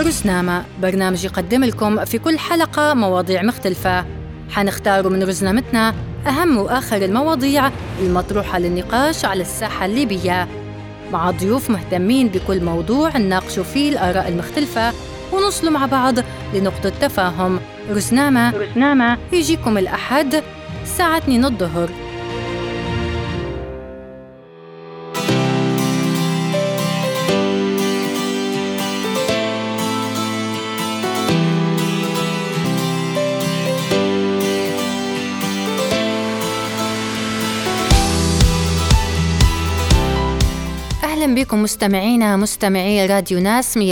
رزنامة. 0.00 0.64
برنامج 0.82 1.24
يقدم 1.24 1.64
لكم 1.64 2.04
في 2.04 2.18
كل 2.18 2.38
حلقة 2.38 2.94
مواضيع 2.94 3.42
مختلفة. 3.42 4.04
حنختار 4.50 5.08
من 5.08 5.22
رزنامتنا 5.22 5.94
أهم 6.26 6.58
وآخر 6.58 6.96
المواضيع 6.96 7.70
المطروحة 8.00 8.58
للنقاش 8.58 9.24
على 9.24 9.42
الساحة 9.42 9.86
الليبية. 9.86 10.48
مع 11.12 11.30
ضيوف 11.30 11.70
مهتمين 11.70 12.28
بكل 12.28 12.64
موضوع 12.64 13.16
نناقشوا 13.16 13.64
فيه 13.64 13.92
الآراء 13.92 14.28
المختلفة 14.28 14.92
ونوصلوا 15.32 15.72
مع 15.72 15.86
بعض 15.86 16.14
لنقطة 16.54 16.88
تفاهم. 16.88 17.60
رزنامة. 17.90 18.50
رزنامة. 18.50 19.18
يجيكم 19.32 19.78
الأحد. 19.78 20.42
الساعة 20.82 21.18
2 21.18 21.44
الظهر 21.44 21.90
بكم 41.40 41.62
مستمعينا 41.62 42.36
مستمعي 42.36 43.06
راديو 43.06 43.40
ناس 43.40 43.78
104.5 43.78 43.82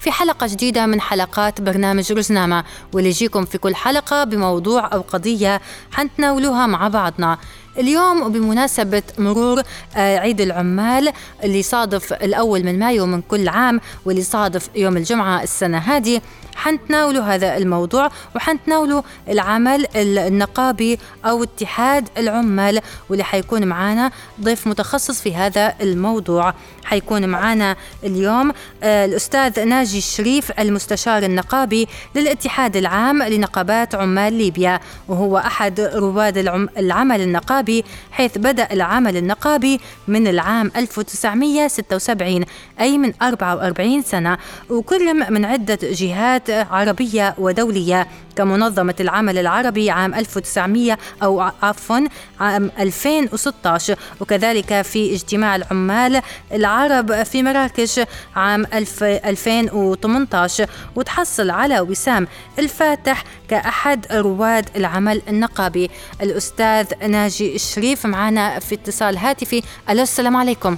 في 0.00 0.10
حلقة 0.10 0.46
جديدة 0.46 0.86
من 0.86 1.00
حلقات 1.00 1.60
برنامج 1.60 2.12
رزنامة 2.12 2.64
واللي 2.92 3.08
يجيكم 3.08 3.44
في 3.44 3.58
كل 3.58 3.74
حلقة 3.74 4.24
بموضوع 4.24 4.92
أو 4.92 5.00
قضية 5.00 5.60
حنتناولوها 5.90 6.66
مع 6.66 6.88
بعضنا. 6.88 7.38
اليوم 7.78 8.22
وبمناسبة 8.22 9.02
مرور 9.18 9.62
آه، 9.96 10.18
عيد 10.18 10.40
العمال 10.40 11.12
اللي 11.44 11.62
صادف 11.62 12.12
الأول 12.12 12.64
من 12.64 12.78
مايو 12.78 13.06
من 13.06 13.22
كل 13.22 13.48
عام 13.48 13.80
واللي 14.04 14.22
صادف 14.22 14.68
يوم 14.76 14.96
الجمعة 14.96 15.42
السنة 15.42 15.78
هذه 15.78 16.20
حنتناولوا 16.56 17.22
هذا 17.22 17.56
الموضوع 17.56 18.10
وحنتناولوا 18.36 19.02
العمل 19.28 19.86
النقابي 19.96 20.98
أو 21.24 21.42
اتحاد 21.42 22.08
العمال 22.18 22.80
واللي 23.08 23.24
حيكون 23.24 23.66
معنا 23.66 24.10
ضيف 24.40 24.66
متخصص 24.66 25.20
في 25.20 25.34
هذا 25.34 25.74
الموضوع. 25.80 26.54
حيكون 26.84 27.28
معنا 27.28 27.76
اليوم 28.04 28.52
آه، 28.82 29.04
الأستاذ 29.04 29.64
ناجي 29.64 29.98
الشريف 29.98 30.52
المستشار 30.60 31.22
النقابي 31.22 31.88
للاتحاد 32.14 32.76
العام 32.76 33.22
لنقابات 33.22 33.94
عمال 33.94 34.32
ليبيا 34.32 34.80
وهو 35.08 35.38
أحد 35.38 35.80
رواد 35.80 36.38
العمل 36.78 37.20
النقابي 37.20 37.84
حيث 38.10 38.38
بدأ 38.38 38.68
العمل 38.72 39.16
النقابي 39.16 39.80
من 40.08 40.26
العام 40.26 40.72
1976 40.76 42.44
أي 42.80 42.98
من 42.98 43.12
44 43.22 44.02
سنة. 44.02 44.38
وكرم 44.70 45.32
من 45.32 45.44
عدة 45.44 45.78
جهات 45.82 46.41
عربية 46.50 47.34
ودولية 47.38 48.08
كمنظمة 48.36 48.94
العمل 49.00 49.38
العربي 49.38 49.90
عام 49.90 50.14
1900 50.14 50.98
أو 51.22 51.40
عفوا 51.40 52.00
عام 52.40 52.70
2016 52.78 53.96
وكذلك 54.20 54.82
في 54.82 55.14
اجتماع 55.14 55.56
العمال 55.56 56.22
العرب 56.52 57.22
في 57.22 57.42
مراكش 57.42 58.00
عام 58.36 58.66
2018 58.72 60.66
وتحصل 60.96 61.50
على 61.50 61.80
وسام 61.80 62.28
الفاتح 62.58 63.24
كأحد 63.48 64.06
رواد 64.12 64.68
العمل 64.76 65.22
النقابي. 65.28 65.90
الأستاذ 66.22 66.86
ناجي 67.08 67.54
الشريف 67.54 68.06
معنا 68.06 68.58
في 68.58 68.74
اتصال 68.74 69.18
هاتفي. 69.18 69.62
ألو 69.90 70.02
السلام 70.02 70.36
عليكم. 70.36 70.76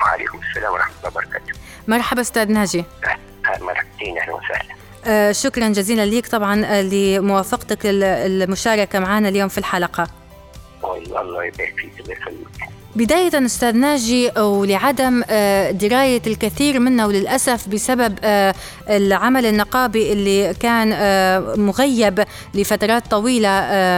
وعليكم 0.00 0.38
السلام 0.50 0.72
ورحمة 0.72 0.94
الله 0.98 1.08
وبركاته. 1.08 1.52
مرحبا 1.88 2.20
أستاذ 2.20 2.52
ناجي. 2.52 2.84
مرحبتين 3.62 4.18
أهلا 4.18 4.32
وسهلا. 4.34 4.74
آه 5.06 5.32
شكرا 5.32 5.68
جزيلا 5.68 6.06
لك 6.06 6.26
طبعا 6.26 6.64
آه، 6.64 6.82
لموافقتك 6.82 7.78
المشاركة 7.84 8.98
معنا 8.98 9.28
اليوم 9.28 9.48
في 9.48 9.58
الحلقة. 9.58 10.06
الله 10.84 11.44
يبارك 11.44 11.74
فيك 11.76 12.00
الله 12.00 12.12
يخليك. 12.12 12.68
بداية 12.96 13.46
أستاذ 13.46 13.76
ناجي 13.76 14.30
ولعدم 14.40 15.22
آه، 15.30 15.70
دراية 15.70 16.22
الكثير 16.26 16.80
منا 16.80 17.06
وللأسف 17.06 17.68
بسبب 17.68 18.18
العمل 18.90 19.46
النقابي 19.46 20.12
اللي 20.12 20.54
كان 20.54 20.88
مغيب 21.60 22.24
لفترات 22.54 23.06
طويلة 23.10 23.50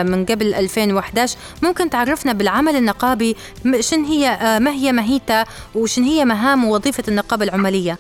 من 0.07 0.25
قبل 0.25 0.55
2011 0.55 1.37
ممكن 1.63 1.91
تعرفنا 1.91 2.33
بالعمل 2.33 2.77
النقابي 2.77 3.37
شن 3.81 4.05
هي 4.05 4.39
ما 4.61 4.71
هي 4.71 4.93
ماهيته 4.93 5.45
وشن 5.75 6.03
هي 6.03 6.25
مهام 6.25 6.65
ووظيفة 6.65 7.05
النقابة 7.09 7.45
العمالية؟ 7.45 7.99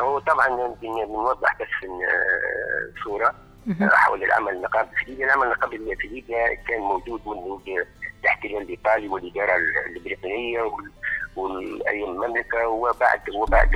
هو 0.00 0.18
طبعا 0.18 0.74
بنوضح 0.82 1.56
بس 1.60 1.88
صورة 3.04 3.34
حول 3.80 4.24
العمل 4.24 4.52
النقابي 4.52 4.88
في 4.96 5.04
ليبيا، 5.10 5.26
العمل 5.26 5.46
النقابي 5.46 5.96
في 5.96 6.08
ليبيا 6.08 6.54
كان 6.68 6.80
موجود 6.80 7.20
منذ 7.26 7.58
الاحتلال 8.22 8.62
الإيطالي 8.62 9.08
والإدارة 9.08 9.52
البريطانية 9.86 10.60
وايام 11.36 12.10
المملكة 12.10 12.68
وبعد 12.68 13.20
وبعد 13.34 13.70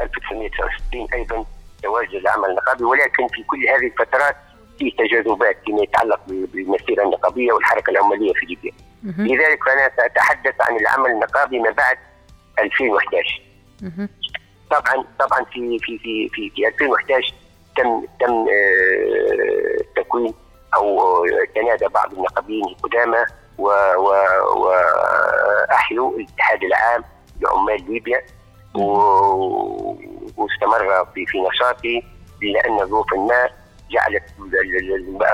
1969 0.00 1.02
آه، 1.12 1.16
أيضا 1.16 1.44
تواجد 1.82 2.14
العمل 2.14 2.50
النقابي. 2.50 2.84
ولكن 2.84 3.28
في 3.28 3.42
كل 3.42 3.68
هذه 3.68 3.86
الفترات 3.86 4.36
في 4.78 4.90
تجاذبات 4.90 5.56
فيما 5.64 5.82
يتعلق 5.82 6.20
بالمسيرة 6.26 7.04
النقابية 7.04 7.52
والحركة 7.52 7.90
العمالية 7.90 8.32
في 8.32 8.46
ليبيا. 8.46 8.72
لذلك 9.34 9.64
فأنا 9.64 9.90
سأتحدث 9.96 10.54
عن 10.60 10.76
العمل 10.76 11.10
النقابي 11.10 11.58
ما 11.58 11.70
بعد 11.70 11.98
2011. 12.58 13.42
طبعا 14.70 15.04
طبعا 15.18 15.44
في 15.44 15.78
في 15.78 15.98
في 15.98 16.28
في, 16.28 16.50
في 16.50 16.68
2011 16.68 17.34
تم 17.76 18.04
تم 18.20 18.46
آه، 18.48 19.78
تكوين 19.96 20.34
أو 20.76 21.00
تنادى 21.54 21.88
بعض 21.88 22.12
النقابيين 22.12 22.64
القدامى 22.64 23.24
وأحيوا 24.56 26.10
الاتحاد 26.18 26.64
العام 26.64 27.04
لعمال 27.40 27.92
ليبيا 27.92 28.22
واستمر 30.36 31.04
في 31.14 31.26
في 31.26 31.40
نشاطه 31.40 32.02
الا 32.42 32.66
ان 32.66 32.86
ظروف 32.86 33.14
ما 33.14 33.48
جعلت 33.90 34.22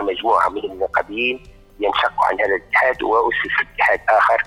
مجموعة 0.03 0.49
من 0.49 0.65
النقابيين 0.65 1.43
ينشقوا 1.81 2.25
عن 2.25 2.41
هذا 2.41 2.55
الاتحاد 2.57 3.03
واسس 3.03 3.55
اتحاد 3.75 4.01
آخر 4.09 4.43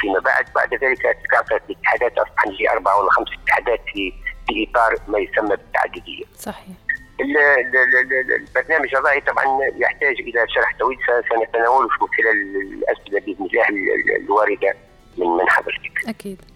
فيما 0.00 0.18
بعد 0.18 0.44
بعد 0.54 0.74
ذلك 0.74 1.16
تكاثرت 1.24 1.62
الاتحادات 1.70 2.18
اصبح 2.18 2.46
لي 2.46 2.70
أربع 2.70 2.94
ولا 2.94 3.10
خمس 3.10 3.28
اتحادات 3.42 3.80
في 3.94 4.12
في 4.48 4.68
اطار 4.70 4.96
ما 5.08 5.18
يسمى 5.18 5.48
بالتعدديه. 5.48 6.24
صحيح. 6.38 6.76
البرنامج 7.20 8.94
الرأي 8.94 9.20
طبعا 9.20 9.44
يحتاج 9.76 10.20
إلى 10.20 10.46
شرح 10.48 10.76
طويل 10.78 10.98
سنتناوله 11.30 11.88
في 11.88 12.22
خلال 12.22 12.56
الأسئلة 12.56 13.20
بإذن 13.20 13.46
الله 13.46 13.68
الواردة 14.16 14.74
من 15.18 15.26
من 15.26 15.50
حضرتك. 15.50 16.08
أكيد. 16.08 16.51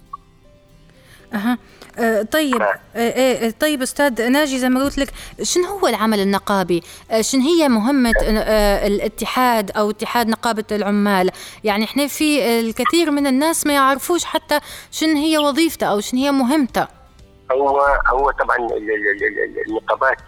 أها 1.35 1.59
أه 1.99 2.23
طيب 2.23 2.63
أه 2.63 2.79
أه 2.97 3.51
طيب 3.61 3.83
أستاذ 3.83 4.31
ناجي 4.31 4.59
زي 4.59 4.69
ما 4.69 4.85
قلت 4.85 4.99
لك 4.99 5.09
شنو 5.43 5.65
هو 5.67 5.87
العمل 5.87 6.21
النقابي؟ 6.21 6.83
أه 7.11 7.21
شنو 7.21 7.43
هي 7.43 7.69
مهمة 7.69 8.13
أه 8.23 8.87
الاتحاد 8.87 9.71
أو 9.71 9.91
اتحاد 9.91 10.29
نقابة 10.29 10.65
العمال؟ 10.73 11.31
يعني 11.65 11.85
إحنا 11.85 12.07
في 12.07 12.61
الكثير 12.61 13.11
من 13.11 13.27
الناس 13.27 13.67
ما 13.67 13.75
يعرفوش 13.75 14.25
حتى 14.25 14.61
شنو 14.91 15.17
هي 15.17 15.39
وظيفته 15.39 15.87
أو 15.87 16.01
شنو 16.01 16.21
هي 16.21 16.31
مهمته. 16.31 16.89
هو 17.53 17.81
هو 18.07 18.31
طبعا 18.31 18.57
النقابات 19.69 20.19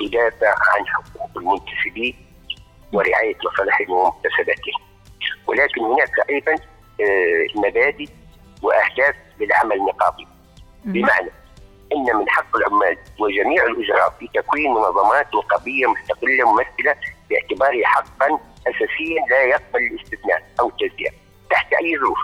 تدافع 0.00 0.48
عن 0.48 0.86
حقوق 0.86 1.30
المنتسبين 1.36 2.16
ورعاية 2.92 3.34
مصالحهم 3.52 3.90
ومكتسباتهم 3.90 4.80
ولكن 5.46 5.80
هناك 5.80 6.10
أيضا 6.30 6.54
مبادئ 7.54 8.08
وأهداف 8.62 9.14
للعمل 9.40 9.76
النقابي. 9.76 10.26
بمعنى 10.84 11.30
إن 11.92 12.16
من 12.16 12.28
حق 12.28 12.56
العمال 12.56 12.98
وجميع 13.20 13.64
الأجراء 13.64 14.10
في 14.20 14.28
تكوين 14.34 14.70
منظمات 14.74 15.34
نقابية 15.34 15.86
مستقلة 15.86 16.52
ممثلة 16.52 16.96
باعتباره 17.30 17.84
حقا 17.84 18.38
اساسيا 18.66 19.26
لا 19.30 19.42
يقبل 19.42 19.78
الاستثناء 19.78 20.42
أو 20.60 20.68
التجزئه 20.68 21.10
تحت 21.50 21.72
أي 21.72 21.98
ظروف. 21.98 22.18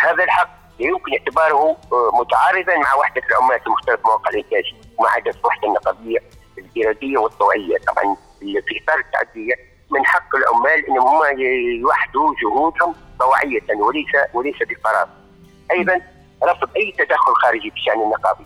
هذا 0.00 0.24
الحق 0.24 0.50
يمكن 0.78 1.12
اعتباره 1.12 1.76
آه، 1.92 2.10
متعارضا 2.20 2.76
مع 2.76 2.94
وحدة 2.94 3.22
العمال 3.30 3.60
في 3.60 3.70
مختلف 3.70 4.00
مواقع 4.06 4.30
الإنتاج 4.30 4.64
ومع 4.98 5.16
هدف 5.16 5.36
الوحده 5.40 5.68
النقابيه 5.68 6.18
الإرادية 6.58 7.18
والطوعية 7.18 7.78
طبعا 7.86 8.16
في 8.40 8.82
إطار 8.82 8.98
التعدية 8.98 9.54
من 9.90 10.06
حق 10.06 10.36
العمال 10.36 10.86
أن 10.88 10.98
هم 10.98 11.20
يوحدوا 11.80 12.34
جهودهم 12.42 12.94
طوعية 13.18 13.62
وليس 13.76 14.06
وليس 14.34 14.56
بقرار. 14.60 15.08
أيضا 15.72 16.00
رفض 16.44 16.68
أي 16.76 16.94
تدخل 16.98 17.34
خارجي 17.42 17.70
في 17.70 17.76
الشأن 17.76 18.02
النقابي 18.02 18.44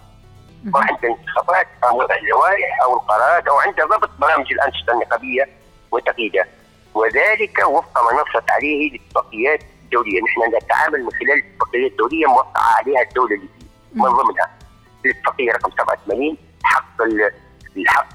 وعند 0.75 1.05
الانتخابات 1.05 1.67
أو 1.85 2.03
اللوائح 2.03 2.83
أو 2.83 2.95
القرارات 2.95 3.49
أو 3.49 3.57
عند 3.57 3.81
ضبط 3.83 4.11
برامج 4.19 4.53
الأنشطة 4.53 4.93
النقابية 4.93 5.49
وتقييدها 5.91 6.47
وذلك 6.95 7.59
وفق 7.69 8.05
ما 8.05 8.23
نصت 8.23 8.51
عليه 8.51 8.91
الاتفاقيات 8.91 9.61
الدولية، 9.85 10.21
نحن 10.23 10.57
نتعامل 10.57 11.05
من 11.05 11.11
خلال 11.11 11.33
الاتفاقيات 11.33 11.91
الدولية 11.91 12.27
موقعة 12.27 12.77
عليها 12.79 13.03
الدولة 13.03 13.35
الليبيه 13.35 13.67
من 13.95 14.09
ضمنها. 14.09 14.51
الاتفاقية 15.05 15.53
رقم 15.53 15.71
87 15.71 16.37
حق 16.63 17.03
الحق 17.77 18.15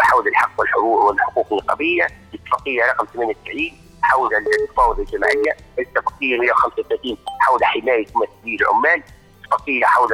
حول 0.00 0.28
الحق 0.28 0.60
والحقوق 0.60 1.04
والحقوق 1.04 1.46
النقابية، 1.52 2.06
الاتفاقية 2.34 2.84
رقم 2.84 3.06
98 3.06 3.81
حول 4.02 4.34
التفاوض 4.34 5.00
الجماعيه، 5.00 5.56
الاتفاقية 5.78 6.38
135 6.38 7.18
حول 7.40 7.64
حماية 7.64 8.06
ممثلي 8.14 8.56
العمال، 8.60 9.02
اتفاقية 9.44 9.84
حول 9.84 10.08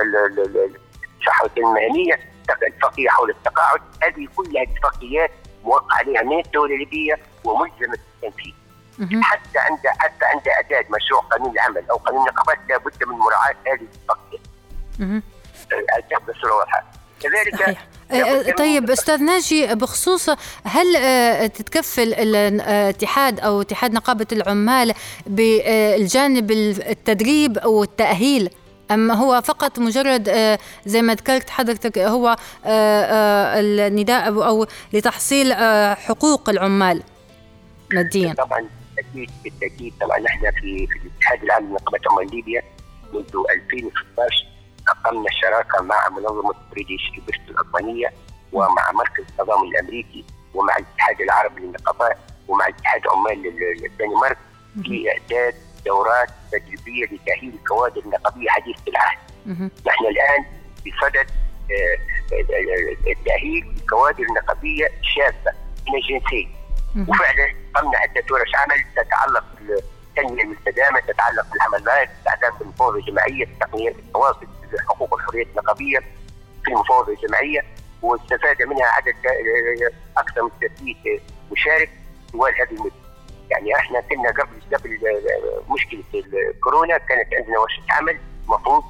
الصحه 1.21 1.51
المهنية، 1.57 2.21
اتفاقية 2.51 3.09
حول 3.09 3.31
التقاعد، 3.31 3.81
هذه 4.03 4.29
كلها 4.37 4.63
اتفاقيات 4.63 5.31
موقع 5.65 5.97
عليها 5.97 6.23
من 6.23 6.41
الدولة 6.41 6.75
الليبيه 6.75 7.19
وملزمة 7.45 7.99
بالتنفيذ. 8.23 8.55
حتى 9.23 9.59
عند 9.59 9.79
حتى 9.99 10.25
عند 10.25 10.49
اعداد 10.49 10.91
مشروع 10.91 11.21
قانون 11.21 11.51
العمل 11.51 11.91
أو 11.91 11.97
قانون 11.97 12.21
النقابات 12.21 12.59
لابد 12.69 13.05
من 13.05 13.15
مراعاة 13.15 13.55
هذه 13.67 13.81
الاتفاقيات. 13.81 14.41
واضحة. 16.53 16.85
كذلك 17.21 17.61
صحيح. 17.61 17.87
أه، 18.11 18.15
أه، 18.15 18.53
طيب 18.53 18.91
أستاذ 18.91 19.23
ناجي 19.23 19.67
بخصوص 19.67 20.31
هل 20.65 20.97
أه، 20.97 21.47
تتكفل 21.47 22.15
الاتحاد 22.15 23.41
أو 23.41 23.61
اتحاد 23.61 23.93
نقابة 23.93 24.27
العمال 24.33 24.95
بالجانب 25.27 26.51
التدريب 26.51 27.59
أو 27.59 27.83
التاهيل 27.83 28.51
أم 28.91 29.11
هو 29.11 29.41
فقط 29.41 29.79
مجرد 29.79 30.59
زي 30.87 31.03
ما 31.03 31.15
ذكرت 31.15 31.51
حضرتك 31.51 31.99
هو 31.99 32.37
النداء 32.67 34.29
أو 34.29 34.67
لتحصيل 34.93 35.55
حقوق 35.95 36.49
العمال 36.49 37.03
ماديا 37.93 38.33
طبعا 38.33 38.69
بالتأكيد 38.97 39.31
بالتأكيد 39.45 39.93
طبعا 40.01 40.27
إحنا 40.27 40.51
في 40.51 40.87
في 40.87 40.99
الاتحاد 40.99 41.43
العام 41.43 41.71
لنقابة 41.71 41.99
عمال 42.11 42.31
ليبيا 42.37 42.63
منذ 43.13 43.25
2016 43.71 44.47
أقمنا 44.89 45.31
شراكة 45.43 45.83
مع 45.83 46.09
منظمة 46.09 46.55
بريتش 46.73 47.13
إبرت 47.19 47.41
الألبانية 47.51 48.13
ومع 48.53 48.93
مركز 48.93 49.25
التضامن 49.31 49.69
الأمريكي 49.69 50.25
ومع 50.55 50.77
الاتحاد 50.77 51.21
العربي 51.21 51.61
للنقابات 51.61 52.17
ومع 52.49 52.69
اتحاد 52.69 53.03
عمال 53.13 53.47
الدنمارك 53.85 54.39
في 54.85 55.11
إعداد 55.11 55.55
دورات 55.87 56.29
تدريبية 56.53 57.05
لتأهيل 57.05 57.55
الكوادر 57.55 58.01
النقابية 58.01 58.49
حديثة 58.51 58.83
العهد. 58.89 59.19
نحن 59.87 60.05
الآن 60.07 60.45
بصدد 60.87 61.31
آه، 61.71 61.99
آه، 62.35 63.11
التأهيل 63.11 63.75
الكوادر 63.77 64.23
النقابية 64.25 64.89
شابة 65.03 65.57
من 65.89 65.95
الجنسين. 65.99 66.55
وفعلا 67.09 67.55
قمنا 67.75 67.99
عدة 67.99 68.25
ورش 68.31 68.55
عمل 68.55 68.85
تتعلق 68.97 69.45
بالتنمية 70.19 70.43
المستدامة 70.43 71.01
تتعلق 71.01 71.47
بالعمل 71.53 72.09
تتعلق 72.25 72.59
بالمفاوضة 72.59 72.99
الجماعية 72.99 73.49
تقنيات 73.61 73.95
التواصل 73.99 74.47
الحقوق 74.75 75.13
والحريات 75.13 75.47
النقابية 75.47 75.99
في 76.65 76.69
المفاوضه 76.69 77.13
الجماعيه 77.13 77.65
واستفاد 78.03 78.63
منها 78.63 78.87
عدد 78.87 79.15
أكثر 80.17 80.43
من 80.43 80.51
300 80.61 81.21
مشارك 81.53 81.91
طوال 82.33 82.55
هذه 82.55 82.71
المدة. 82.71 82.93
يعني 83.51 83.77
إحنا 83.77 84.01
كنا 84.01 84.31
قبل 84.31 84.77
قبل 84.77 84.99
مشكلة 85.69 86.05
الكورونا 86.51 86.99
كانت 86.99 87.35
عندنا 87.35 87.59
ورشة 87.59 87.83
عمل 87.91 88.19
المفروض 88.45 88.83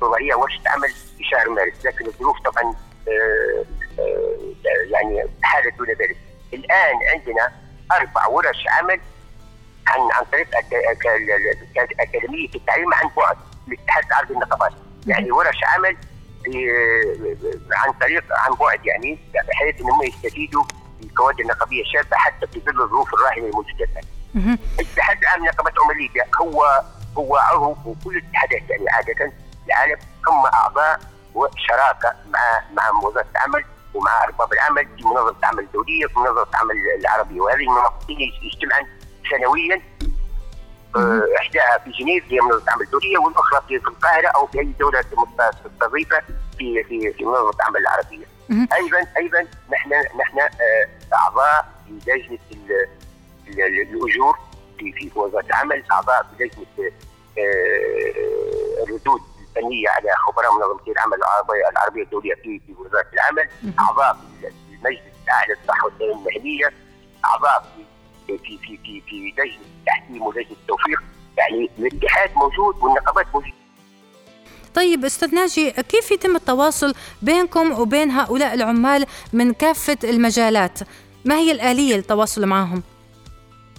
تضعيها 0.00 0.36
ورشة 0.36 0.60
عمل 0.66 0.88
في 0.88 1.24
شهر 1.24 1.50
مارس 1.50 1.86
لكن 1.86 2.06
الظروف 2.06 2.36
طبعا 2.40 2.74
آه، 3.08 3.64
آه، 3.98 4.38
يعني 4.90 5.24
حالت 5.42 5.78
دون 5.78 5.88
ذلك. 5.88 6.16
الآن 6.54 6.94
عندنا 7.12 7.52
أربع 7.92 8.26
ورش 8.26 8.64
عمل 8.68 9.00
عن 9.86 10.00
عن 10.12 10.24
طريق 10.32 10.48
أكاديمية 12.00 12.48
التعليم 12.54 12.94
عن 12.94 13.10
بعد 13.16 13.36
الاتحاد 13.68 14.04
العربي 14.04 14.34
للنقابات 14.34 14.72
يعني 15.06 15.32
ورش 15.32 15.64
عمل 15.64 15.96
عن 17.72 17.92
طريق 18.00 18.24
عن 18.30 18.54
بعد 18.54 18.86
يعني 18.86 19.18
بحيث 19.48 19.80
انهم 19.80 20.02
يستفيدوا 20.02 20.64
الكوادر 21.02 21.40
النقابية 21.40 21.82
الشابة 21.82 22.16
حتى 22.16 22.46
في 22.46 22.60
ظل 22.60 22.82
الظروف 22.82 23.14
الراهنة 23.14 23.46
الموجودة. 23.46 23.88
الاتحاد 24.80 25.18
العام 25.18 25.40
لنقابات 25.40 25.72
عمال 25.84 25.96
ليبيا 25.96 26.24
هو 26.40 26.82
هو 27.16 27.36
عضو 27.36 27.76
وكل 27.84 28.16
الاتحادات. 28.16 28.70
يعني 28.70 28.90
عادة 28.90 29.32
العالم 29.66 29.96
هم 30.28 30.46
أعضاء 30.46 31.00
وشراكة 31.34 32.14
مع 32.28 32.62
مع 32.72 32.90
موظفه 32.92 33.26
العمل 33.30 33.64
ومع 33.94 34.24
أرباب 34.24 34.52
العمل 34.52 34.88
في 34.96 35.04
منظمة 35.04 35.38
العمل 35.38 35.64
الدولية 35.64 36.06
في 36.06 36.18
منظمة 36.18 36.46
العمل 36.50 36.74
العربية. 37.00 37.40
وهذه 37.40 37.60
المنظمتين 37.60 38.32
يجتمعن 38.42 38.86
سنويا 39.30 39.80
إحداها 41.38 41.78
في 41.84 41.90
جنيف 41.90 42.24
هي 42.32 42.40
منظمة 42.40 42.62
العمل 42.64 42.82
الدولية 42.82 43.18
والأخرى 43.18 43.60
في 43.68 43.74
القاهرة 43.88 44.28
أو 44.28 44.46
في 44.46 44.60
أي 44.60 44.64
دولة 44.80 45.04
مستضيفة 45.66 46.20
في 46.58 46.84
في 46.84 47.12
في 47.12 47.24
منظمة 47.24 47.50
العمل 47.50 47.80
العربية. 47.80 48.26
أيضا 48.72 49.06
أيضا 49.16 49.46
نحن 49.72 49.90
نحن 50.20 50.38
آه، 50.38 50.88
أعضاء 51.14 51.66
في 51.86 52.10
لجنة 52.10 52.38
الأجور 53.48 54.38
في 54.78 54.92
في 54.92 55.10
وزارة 55.18 55.46
العمل 55.46 55.82
أعضاء 55.92 56.22
في 56.22 56.44
لجنة 56.44 56.90
آه، 57.38 58.84
الردود 58.84 59.20
الفنية 59.48 59.88
على 59.88 60.08
خبراء 60.16 60.52
منظمة 60.54 60.92
العمل 60.92 61.14
العربيه 61.18 61.68
العربية 61.72 62.02
الدولية 62.02 62.34
في 62.34 62.60
في 62.66 62.72
وزارة 62.78 63.06
العمل 63.12 63.48
أعضاء 63.80 64.14
في 64.14 64.48
المجلس 64.74 65.00
الأعلى 65.24 65.54
للصحة 65.54 65.84
والتنميه 65.84 66.12
المهنية 66.14 66.72
أعضاء 67.24 67.60
في 67.76 67.84
في 68.26 68.38
في 68.38 68.76
في 68.76 69.02
في 69.06 69.34
لجنه 69.38 69.60
التحكيم 69.80 70.22
ولجنه 70.22 70.56
التوفيق 70.62 71.02
يعني 71.38 71.70
الاتحاد 71.78 72.30
موجود 72.36 72.76
والنقابات 72.82 73.26
موجودة 73.34 73.54
طيب 74.74 75.04
أستاذ 75.04 75.34
ناجي 75.34 75.70
كيف 75.70 76.10
يتم 76.10 76.36
التواصل 76.36 76.94
بينكم 77.22 77.80
وبين 77.80 78.10
هؤلاء 78.10 78.54
العمال 78.54 79.06
من 79.32 79.52
كافة 79.52 79.98
المجالات؟ 80.04 80.78
ما 81.24 81.34
هي 81.34 81.52
الآلية 81.52 81.96
للتواصل 81.96 82.46
معهم؟ 82.46 82.82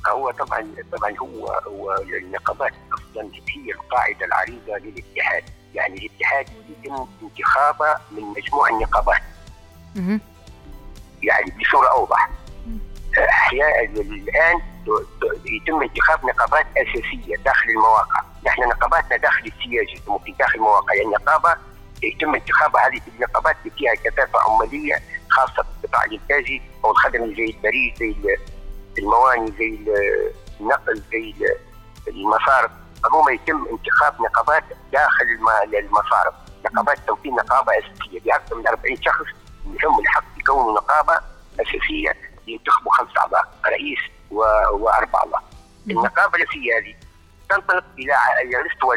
هو 0.08 0.32
طبعا 0.32 0.68
طبعا 0.92 1.16
هو 1.20 1.48
هو 1.48 1.96
النقابات 2.24 2.74
أصلا 2.94 3.30
هي 3.50 3.72
القاعدة 3.72 4.26
العريضة 4.26 4.78
للاتحاد، 4.78 5.44
يعني 5.74 5.98
الاتحاد 5.98 6.46
يتم 6.70 7.08
انتخابه 7.24 7.96
من 8.12 8.24
مجموع 8.24 8.70
النقابات. 8.70 9.22
يعني 11.24 11.54
بصورة 11.62 11.88
أوضح 11.92 12.30
احياء 13.20 13.86
الآن 13.86 14.62
يتم 15.46 15.82
انتخاب 15.82 16.26
نقابات 16.26 16.66
أساسية 16.78 17.36
داخل 17.36 17.70
المواقع، 17.70 18.22
نحن 18.46 18.62
نقاباتنا 18.62 19.18
داخل 19.18 19.46
السياج 19.46 19.98
في 20.26 20.32
داخل 20.32 20.56
المواقع، 20.56 20.94
يعني 20.94 21.08
النقابه 21.08 21.56
يتم 22.04 22.36
انتخابها 22.36 22.88
هذه 22.88 23.02
النقابات 23.16 23.56
اللي 23.60 23.72
فيها 23.78 23.96
كثافة 23.96 24.40
عمالية 24.40 24.96
خاصة 25.30 25.66
بالقطاع 25.82 26.06
الإنتاجي 26.06 26.62
أو 26.84 26.92
الخدمي 26.92 27.36
زي 27.36 27.46
البريد 27.46 27.98
زي 27.98 28.38
المواني 28.98 29.52
زي 29.52 29.80
النقل 30.60 31.02
زي 31.12 31.34
المصارف. 32.08 32.72
عموما 33.06 33.32
يتم 33.32 33.68
انتخاب 33.72 34.22
نقابات 34.22 34.64
داخل 34.92 35.26
المصارف. 35.74 36.34
نقابات 36.66 36.98
توكيل 37.08 37.32
نقابة 37.32 37.72
أساسية. 37.72 38.20
بأكثر 38.20 38.56
من 38.56 38.68
40 38.68 39.02
شخص 39.02 39.26
لهم 39.84 40.00
الحق 40.00 40.24
يكونوا 40.38 40.74
نقابة 40.74 41.20
أساسية. 41.60 42.25
ينتخبوا 42.48 42.92
خمس 42.92 43.18
أعضاء 43.18 43.54
رئيس 43.66 44.00
واربع 44.32 45.20
أعضاء. 45.20 45.44
النقابة 45.90 46.40
التي 46.40 46.74
هذه 46.78 46.96
تنطلق 47.50 47.84
إلى 48.00 48.16
مستوى 48.74 48.96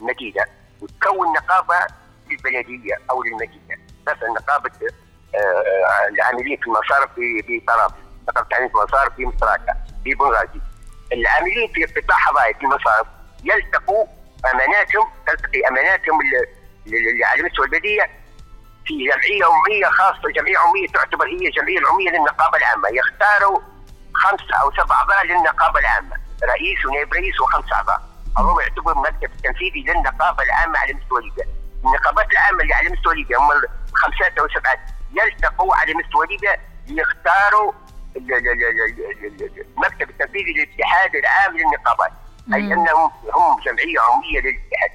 المدينة 0.00 0.44
وتكون 0.80 1.32
نقابة 1.32 1.86
للبلدية 2.30 2.98
أو 3.10 3.22
للمدينة. 3.22 3.76
مثلا 4.08 4.28
نقابة 4.28 4.70
آه، 5.34 6.08
العاملين 6.08 6.56
في 6.56 6.66
المصارف 6.66 7.14
في 7.14 7.62
طرابلس 7.66 7.96
نقابة 8.28 8.46
العاملين 8.48 8.68
في 8.70 8.76
المصارف 8.76 9.14
في 9.14 9.26
مصراته 9.26 9.72
في 10.04 10.14
بنغازي. 10.14 10.60
العاملين 11.12 11.68
في 11.72 11.84
قطاع 11.84 12.16
حظائر 12.16 12.54
في 12.54 12.62
المصارف 12.62 13.06
يلتقوا 13.44 14.06
أماناتهم 14.54 15.08
تلتقي 15.26 15.68
أماناتهم 15.68 16.18
على 17.24 17.42
مستوى 17.42 17.66
البلديه 17.66 18.10
في 18.86 18.94
جمعية 19.04 19.44
عموميه 19.44 19.86
خاصة 19.86 20.30
جمعية 20.36 20.58
عموميه 20.58 20.86
تعتبر 20.88 21.26
هي 21.26 21.50
جمعية 21.50 21.78
العموميه 21.78 22.10
للنقابة 22.10 22.58
العامة. 22.58 22.88
يختاروا 22.88 23.60
خمسه 24.14 24.56
أو 24.62 24.72
سبع 24.72 24.96
اعضاء 24.96 25.26
للنقابة 25.26 25.80
العامة 25.80 26.16
رئيس 26.44 26.86
ونائب 26.86 27.12
رئيس 27.14 27.40
وخمس 27.40 27.72
اعضاء 27.72 28.02
هم 28.38 28.60
يعتبر 28.60 28.92
المكتب 28.92 29.30
التنفيذي 29.32 29.82
للنقابة 29.82 30.42
العامة 30.42 30.78
على 30.78 30.94
مستوى 30.94 31.22
ليبيا. 31.22 31.46
النقابات 31.84 32.30
العامة 32.32 32.62
اللي 32.62 32.74
على 32.74 32.88
مستوى 32.88 33.14
ليبيا 33.14 33.38
هم 33.38 33.48
خمسات 33.94 34.38
أو 34.38 34.48
سبعات 34.48 34.80
يلتقوا 35.12 35.76
على 35.76 35.94
مستوى 35.94 36.26
ليبيا 36.26 36.60
ليختاروا 36.88 37.72
المكتب 39.76 40.10
التنفيذي 40.10 40.52
للاتحاد 40.52 41.14
العام 41.16 41.56
للنقابات. 41.56 42.12
أي 42.54 42.60
أنهم 42.60 43.10
هم 43.34 43.60
جمعية 43.64 44.00
عموميه 44.00 44.40
للاتحاد. 44.40 44.90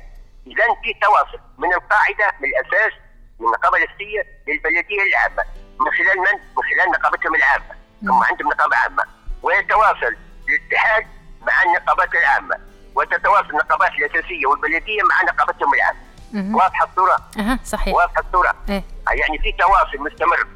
اذا 0.47 0.63
في 0.83 0.93
تواصل 1.01 1.39
من 1.57 1.73
القاعدة 1.73 2.37
من 2.39 2.49
الأساس 2.49 2.93
النقابه 3.41 3.77
النفسيه 3.77 4.21
للبلدية 4.47 5.03
العامة 5.09 5.43
من 5.79 5.91
خلال 5.91 6.17
من؟ 6.17 6.39
من 6.57 6.63
خلال 6.63 6.91
نقابتهم 6.91 7.35
العامة 7.35 7.75
هم 8.03 8.23
عندهم 8.23 8.47
نقابة 8.49 8.75
عامة 8.75 9.03
ويتواصل 9.43 10.15
الاتحاد 10.49 11.07
مع 11.41 11.63
النقابات 11.63 12.15
العامة 12.15 12.55
وتتواصل 12.95 13.49
النقابات 13.49 13.91
الأساسية 13.91 14.45
والبلدية 14.47 15.01
مع 15.03 15.21
نقابتهم 15.33 15.73
العامة 15.73 16.07
واضحة 16.55 16.85
الصورة؟ 16.85 17.17
أها 17.39 17.59
صحيح 17.63 17.95
واضحة 17.95 18.21
الصورة؟ 18.27 18.55
إيه؟ 18.69 18.83
يعني 19.11 19.39
في 19.39 19.51
تواصل 19.51 19.97
مستمر 19.97 20.47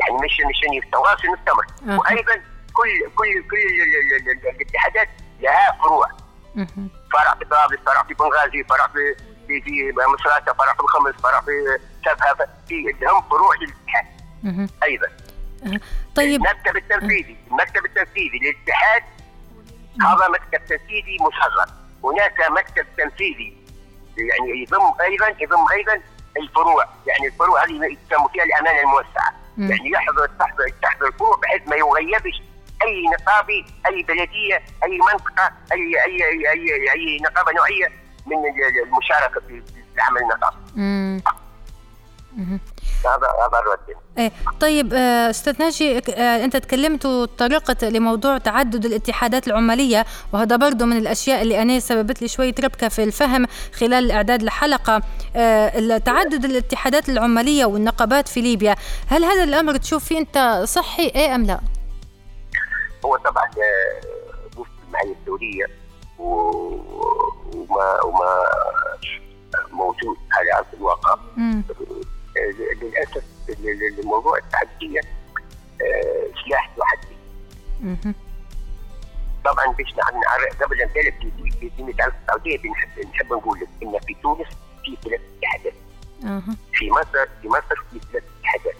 يعني 0.00 0.14
مش 0.14 0.40
مش 0.50 0.90
تواصل 0.92 1.28
مستمر 1.28 1.66
أه. 1.88 1.98
وأيضا 1.98 2.34
كل 2.72 3.10
كل 3.16 3.48
كل 3.50 3.56
الاتحادات 4.60 5.08
لها 5.40 5.78
فروع 5.82 6.08
فرع 7.12 7.34
في 7.38 7.44
طرابلس 7.44 7.80
فرع 7.86 8.02
في 8.02 8.14
بنغازي 8.14 8.64
فرع 8.64 8.86
في 8.86 9.16
في 9.48 9.60
في 9.60 9.92
مصراتة 10.14 10.52
فرع 10.52 10.72
في 10.74 10.80
الخمس 10.80 11.14
فرع 11.22 11.40
في 11.40 11.78
سبها 12.04 12.48
في 12.68 12.94
هم 13.02 13.22
فروع 13.30 13.54
للاتحاد 13.56 14.06
أيضا. 14.82 15.06
طيب. 16.14 16.46
المكتب 16.46 16.76
التنفيذي 16.76 17.36
المكتب 17.50 17.84
التنفيذي 17.84 18.38
للاتحاد 18.38 19.02
هذا 20.00 20.28
مكتب 20.28 20.66
تنفيذي 20.66 21.16
مصغر. 21.20 21.74
هناك 22.04 22.50
مكتب 22.50 22.86
تنفيذي 22.96 23.56
يعني 24.16 24.62
يضم 24.62 24.92
أيضا 25.00 25.28
يضم 25.40 25.66
أيضا 25.72 26.02
الفروع. 26.36 26.84
يعني 27.06 27.26
الفروع 27.26 27.64
هذه 27.64 27.72
يسموا 27.72 28.28
فيها 28.28 28.44
الامانه 28.44 28.80
الموسعة. 28.80 29.32
يعني 29.58 29.90
يحضر 29.90 30.26
تحضر 30.38 30.68
تحضر 30.82 31.06
الفروع 31.06 31.36
بحيث 31.36 31.68
ما 31.68 31.76
يغيبش 31.76 32.42
أي 32.82 33.06
نقابي 33.06 33.64
أي 33.86 34.02
بلدية 34.02 34.62
أي 34.84 34.98
منطقة 34.98 35.52
اي 35.72 36.04
اي 36.04 36.24
اي 36.28 36.50
اي, 36.50 36.92
أي 36.92 37.18
نقابة 37.22 37.52
نوعية 37.52 37.92
من 38.36 38.84
المشاركة 38.86 39.40
في 39.40 39.62
العمل 39.94 40.20
النقابي. 40.22 41.22
هذا 43.04 43.28
هذا 43.46 43.58
الرد. 43.58 43.96
إيه. 44.18 44.32
طيب 44.60 44.94
آه، 44.94 45.30
أستاذ 45.30 45.54
ناجي 45.58 45.98
آه، 45.98 46.44
أنت 46.44 46.56
تكلمت 46.56 47.06
وتطرقت 47.06 47.84
لموضوع 47.84 48.38
تعدد 48.38 48.84
الاتحادات 48.84 49.46
العمالية 49.48 50.06
وهذا 50.32 50.56
برضه 50.56 50.84
من 50.84 50.96
الأشياء 50.96 51.42
اللي 51.42 51.62
أنا 51.62 51.80
سببت 51.80 52.22
لي 52.22 52.28
شوية 52.28 52.54
ربكة 52.64 52.88
في 52.88 53.04
الفهم 53.04 53.46
خلال 53.74 54.04
الاعداد 54.04 54.42
لحلقه 54.42 55.02
آه، 55.36 55.98
تعدد 55.98 56.44
الاتحادات 56.44 57.08
العمالية 57.08 57.64
والنقابات 57.64 58.28
في 58.28 58.40
ليبيا 58.40 58.76
هل 59.06 59.24
هذا 59.24 59.44
الأمر 59.44 59.76
تشوف 59.76 60.04
فيه 60.04 60.18
أنت 60.18 60.62
صحي 60.64 61.06
إيه 61.14 61.34
أم 61.34 61.44
لا؟ 61.44 61.60
هو 63.04 63.16
طبعا 63.16 63.50
وفق 64.56 64.70
المعايير 64.88 65.16
الدولية 65.20 65.66
وما 66.28 68.02
وما 68.04 68.44
موجود. 69.72 70.16
على 70.32 70.54
ارض 70.58 70.66
الواقع 70.74 71.16
للأسف 72.82 73.22
الموضوع 74.02 74.38
التعدديه 74.38 75.00
آه، 75.80 76.26
سلاح 76.44 76.70
ذو 76.76 76.82
حدين 76.84 77.18
طبعا 79.44 79.66
باش 79.72 79.94
قبل 80.62 80.80
ان 80.82 80.88
نتكلم 80.88 81.14
في 81.60 81.72
السعودية 82.22 82.58
بنحب 82.58 83.06
نحب 83.14 83.32
نقول 83.32 83.60
لك 83.60 83.68
إن 83.82 83.98
في 84.06 84.14
تونس 84.22 84.48
في 84.84 84.96
ثلاث 85.04 85.20
اتحادات 85.38 85.74
في 86.72 86.90
مصر 86.90 87.26
في 87.42 87.48
مصر 87.48 87.84
في 87.90 88.00
ثلاث 88.12 88.22
اتحادات 88.40 88.76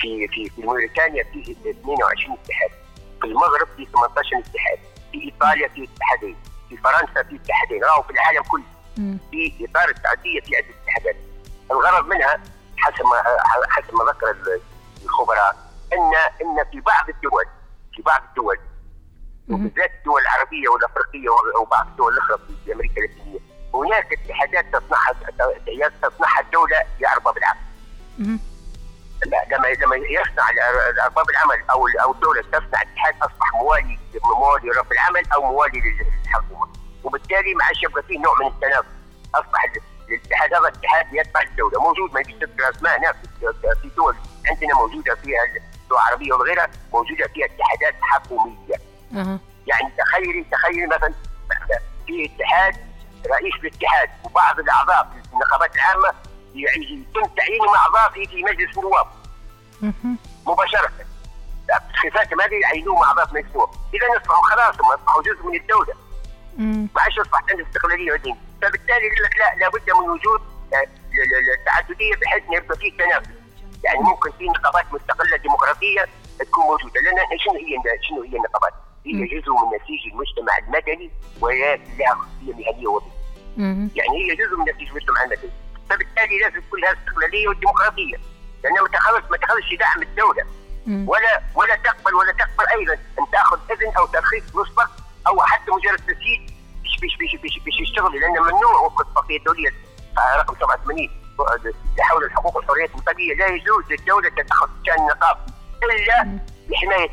في 0.00 0.28
في 0.28 0.48
في 0.50 0.62
موريتانيا 0.62 1.24
في 1.24 1.56
22 1.70 2.36
اتحاد 2.44 2.70
في 3.20 3.26
المغرب 3.26 3.68
في 3.76 3.86
18 3.86 4.38
اتحاد 4.38 4.78
في 5.12 5.22
إيطاليا 5.24 5.68
في 5.68 5.88
اتحادين 5.94 6.36
في 6.68 6.76
فرنسا 6.76 7.22
في 7.22 7.36
اتحادين 7.36 7.84
راهو 7.84 8.02
في 8.02 8.10
العالم 8.10 8.42
كله. 8.42 8.62
في 9.30 9.66
إطار 9.70 9.88
التعديه 9.88 10.40
في 10.40 10.56
عده 10.56 10.66
اتحادات 10.82 11.16
الغرض 11.70 12.06
منها 12.06 12.40
حسب 12.76 13.04
ما 13.04 13.22
حسب 13.68 13.94
ما 13.94 14.04
ذكر 14.04 14.36
الخبراء 15.04 15.56
ان 15.92 16.12
إن 16.42 16.64
في 16.72 16.80
بعض 16.80 17.08
الدول 17.08 17.44
في 17.96 18.02
بعض 18.02 18.22
الدول 18.28 18.58
وبالذات 19.48 19.90
الدول 19.98 20.20
العربية 20.22 20.68
والأفريقية 20.68 21.28
وبعض 21.60 21.86
الدول 21.86 22.12
الأخرى 22.12 22.38
في 22.64 22.72
أمريكا 22.72 22.94
اللاتينية 23.02 23.38
هناك 23.74 24.12
اتحادات 24.12 24.64
تصنعها 24.72 25.12
تصنعها 26.02 26.40
الدولة 26.40 26.76
لأرباب 27.00 27.36
العمل. 27.36 27.60
لما 29.50 29.68
لما 29.68 29.96
يصنع 29.96 30.44
ارباب 31.04 31.30
العمل 31.30 31.70
أو 31.70 31.86
أو 32.04 32.12
الدولة 32.12 32.42
تصنع 32.42 32.82
اتحاد 32.82 33.14
أصبح 33.22 33.54
موالي 33.54 33.98
موالي 34.38 34.70
رب 34.78 34.92
العمل 34.92 35.22
أو 35.34 35.42
موالي 35.42 35.80
للحكومة. 35.80 36.72
وبالتالي 37.04 37.54
ما 37.54 37.64
عادش 37.64 37.82
يبقى 37.82 38.02
فيه 38.02 38.18
نوع 38.18 38.34
من 38.40 38.46
التنافس. 38.46 38.88
أصبح 39.34 39.64
الاتحاد 40.08 40.54
هذا 40.54 40.68
اتحاد 40.68 41.06
يتبع 41.12 41.42
الدولة. 41.42 41.80
موجود 41.80 42.14
ما 42.14 42.22
فيش 42.22 42.34
أسماء 42.60 43.00
ناس 43.00 43.14
في 43.82 43.88
دول. 43.96 44.16
عندنا 44.46 44.74
موجودة 44.74 45.14
فيها 45.14 45.40
الدول 45.44 45.98
العربية 45.98 46.32
وغيرها 46.32 46.68
موجودة 46.92 47.26
فيها 47.34 47.46
اتحادات 47.46 47.94
حكومية. 48.02 48.76
يعني 49.66 49.92
تخيلي 49.98 50.44
تخيلي 50.52 50.86
مثلا 50.86 51.14
في 52.06 52.30
اتحاد 52.34 52.76
رئيس 53.30 53.54
الاتحاد 53.54 54.10
وبعض 54.24 54.58
الأعضاء 54.60 55.04
في 55.04 55.32
النقابات 55.34 55.74
العامة 55.76 56.12
يتم 56.54 57.34
تعيينهم 57.36 57.74
اعضاء 57.74 58.10
في 58.10 58.44
مجلس 58.44 58.78
النواب. 58.78 59.06
مباشرة. 60.46 60.90
صفاتهم 62.02 62.40
هذه 62.40 62.60
اعضاء 63.04 63.26
في 63.26 63.34
مجلس 63.34 63.50
النواب 63.50 63.68
إذا 63.94 64.06
اصبحوا 64.20 64.42
خلاص 64.42 64.74
هم 64.80 64.92
اصبحوا 64.92 65.22
جزء 65.22 65.46
من 65.46 65.56
الدولة. 65.60 65.94
ما 66.94 67.00
عادش 67.02 67.18
اصبحت 67.18 67.50
عندهم 67.50 67.66
استقلالية 67.66 68.12
ودين 68.12 68.36
فبالتالي 68.62 69.06
يقول 69.06 69.22
لك 69.24 69.36
لا 69.38 69.54
لابد 69.60 69.90
من 69.90 70.08
وجود 70.10 70.40
آه، 70.74 70.86
التعدديه 71.58 72.14
بحيث 72.14 72.42
يبقى 72.52 72.76
فيه 72.78 72.96
تنافس. 72.98 73.28
يعني 73.84 73.98
ممكن 73.98 74.30
في 74.38 74.44
نقابات 74.44 74.92
مستقلة 74.92 75.36
ديمقراطية 75.36 76.08
تكون 76.38 76.64
موجودة. 76.64 77.00
لأن 77.00 77.38
شنو 77.38 77.54
هي 77.54 77.98
شنو 78.08 78.22
هي 78.22 78.36
النقابات؟ 78.36 78.74
هي 79.06 79.12
جزء 79.12 79.50
من 79.52 79.68
نسيج 79.76 80.12
المجتمع 80.12 80.58
المدني 80.58 81.10
وهي 81.40 81.76
لها 81.98 82.14
خصوصيه 82.14 82.52
مهنية 82.54 82.86
وظيفيه. 82.86 83.12
يعني 83.94 84.08
هي 84.18 84.36
جزء 84.36 84.56
من 84.56 84.64
نسيج 84.74 84.88
المجتمع 84.88 85.22
المدني. 85.24 85.50
فبالتالي 85.90 86.38
لازم 86.38 86.60
تكون 86.60 86.80
لها 86.80 86.92
استقلالية 86.92 87.48
وديمقراطية. 87.48 88.16
لانها 88.64 88.82
ما 88.82 88.88
تخلص 88.88 89.30
ما 89.30 89.36
تخلصش 89.36 89.74
دعم 89.80 90.02
الدولة. 90.02 90.44
ولا 91.06 91.42
ولا 91.54 91.76
تقبل 91.76 92.14
ولا 92.14 92.32
تقبل 92.32 92.66
أيضا 92.78 92.92
أن 92.92 93.30
تأخذ 93.32 93.58
إذن 93.70 93.92
أو 93.98 94.06
ترخيص 94.06 94.44
مسبق 94.54 94.90
أو 95.28 95.42
حتى 95.42 95.70
مجرد 95.70 95.98
تسجيل 95.98 96.52
باش 96.82 97.16
باش 97.16 97.36
باش 97.42 97.58
باش 97.64 97.80
يشتغل 97.80 98.20
لأن 98.20 98.30
ممنوع 98.30 98.80
وفق 98.80 99.00
الاتفاقيه 99.00 99.36
الدوليه 99.38 99.70
رقم 100.38 100.54
87 100.54 101.08
لحول 101.98 102.24
الحقوق 102.24 102.56
والحريات 102.56 102.90
المطلقيه 102.90 103.34
لا 103.34 103.46
يجوز 103.46 103.84
للدولة 103.90 104.28
تتخذ 104.28 104.68
شان 104.86 104.98
النقاب 105.02 105.36
إلا 105.82 106.38
بحماية. 106.70 107.10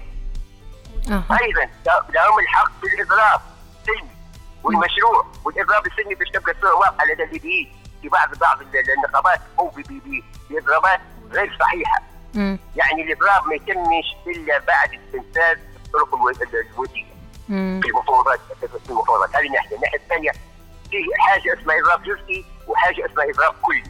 أيضا 1.42 1.70
لهم 2.10 2.40
الحق 2.40 2.72
في 2.82 2.88
الإضراب 2.88 3.42
السلمي 3.82 4.10
والمشروع 4.64 5.26
والإضراب 5.46 5.88
السلمي 5.88 6.16
باش 6.16 6.30
تبقى 6.30 6.56
واضحه 6.78 7.06
لدى 7.06 7.24
الليبيين 7.24 7.72
في 8.02 8.10
بعض 8.10 8.38
بعض 8.38 8.62
النقابات 8.98 9.42
أو 9.60 9.72
بإضرابات 10.50 11.00
غير 11.32 11.58
صحيحة. 11.60 12.02
يعني 12.76 13.04
الاضراب 13.04 13.48
ما 13.48 13.56
يتمش 13.56 14.06
إلا 14.28 14.60
بعد 14.60 14.90
استنفاذ 14.94 15.58
الطرق 15.86 16.16
الوديه 16.16 17.06
في 17.48 17.88
المفاوضات 17.88 18.40
في 18.60 18.90
المفاوضات. 18.90 19.36
هذه 19.36 19.50
ناحية، 19.50 19.76
الناحية 19.76 19.98
الثانية 19.98 20.32
في 20.92 20.98
حاجة 21.20 21.54
اسمها 21.54 21.80
اضراب 21.80 22.04
جزئي 22.04 22.46
وحاجة 22.68 23.06
اسمها 23.06 23.30
اضراب 23.30 23.54
كلي. 23.62 23.84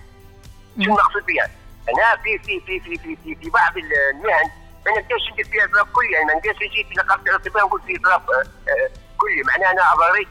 شو 0.80 0.92
المقصود 0.92 1.26
بها؟ 1.26 1.50
أنا 1.90 2.22
في 2.24 2.38
في 2.40 2.60
في 2.60 2.80
في 2.80 2.98
في 2.98 3.16
في, 3.16 3.36
في 3.36 3.50
بعض 3.50 3.78
المهن 3.78 4.50
ما 4.86 4.92
نقدرش 4.92 5.32
ندير 5.32 5.46
فيها 5.46 5.64
اضراب 5.64 5.88
كلي. 5.88 6.12
يعني 6.12 6.26
ما 6.26 6.34
نقدرش 6.34 6.56
نجي 6.56 6.84
في 6.90 6.96
نقابه 6.98 7.22
الاطباء 7.22 7.64
ونقول 7.64 7.82
في 7.82 7.96
اضراب 7.96 8.22
آه، 8.30 8.72
آه، 8.72 8.90
كلي. 9.18 9.44
معناها 9.44 9.72
أنا 9.72 9.94
أضريت 9.94 10.28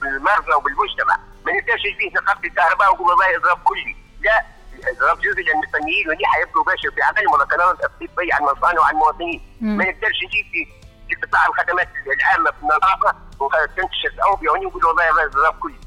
بالمرضى 0.00 0.54
وبالمجتمع. 0.54 1.16
ما 1.46 1.52
نقدرش 1.52 1.80
نجي 1.80 2.10
في 2.10 2.16
نقابه 2.16 2.48
الكهرباء 2.48 2.92
ونقول 2.92 3.08
والله 3.08 3.36
اضراب 3.36 3.58
كلي. 3.64 3.96
لا. 4.20 4.44
اضراب 4.88 5.18
جزئي 5.20 5.44
لأن 5.44 5.62
الفنيين 5.62 6.08
ودي 6.08 6.24
حيبقوا 6.26 6.64
باشر 6.64 6.90
في 6.90 7.26
ولا 7.32 7.44
قناه 7.44 7.70
الطبيه 7.70 8.34
على 8.34 8.44
المصانع 8.50 8.80
وعلى 8.80 8.92
المواطنين 8.92 9.40
ما 9.60 9.84
نقدرش 9.84 10.18
نجيب 10.26 10.46
في 10.52 10.66
في 11.08 11.26
قطاع 11.26 11.46
الخدمات 11.46 11.88
العامة 12.06 12.50
في 12.50 12.62
النظافة 12.62 13.16
وتنتشر 13.40 14.08
الاوبئه 14.14 14.50
وهني 14.50 14.64
نقول 14.64 14.84
والله 14.84 15.04
هذا 15.04 15.22
الضرب 15.24 15.54
كلي. 15.60 15.80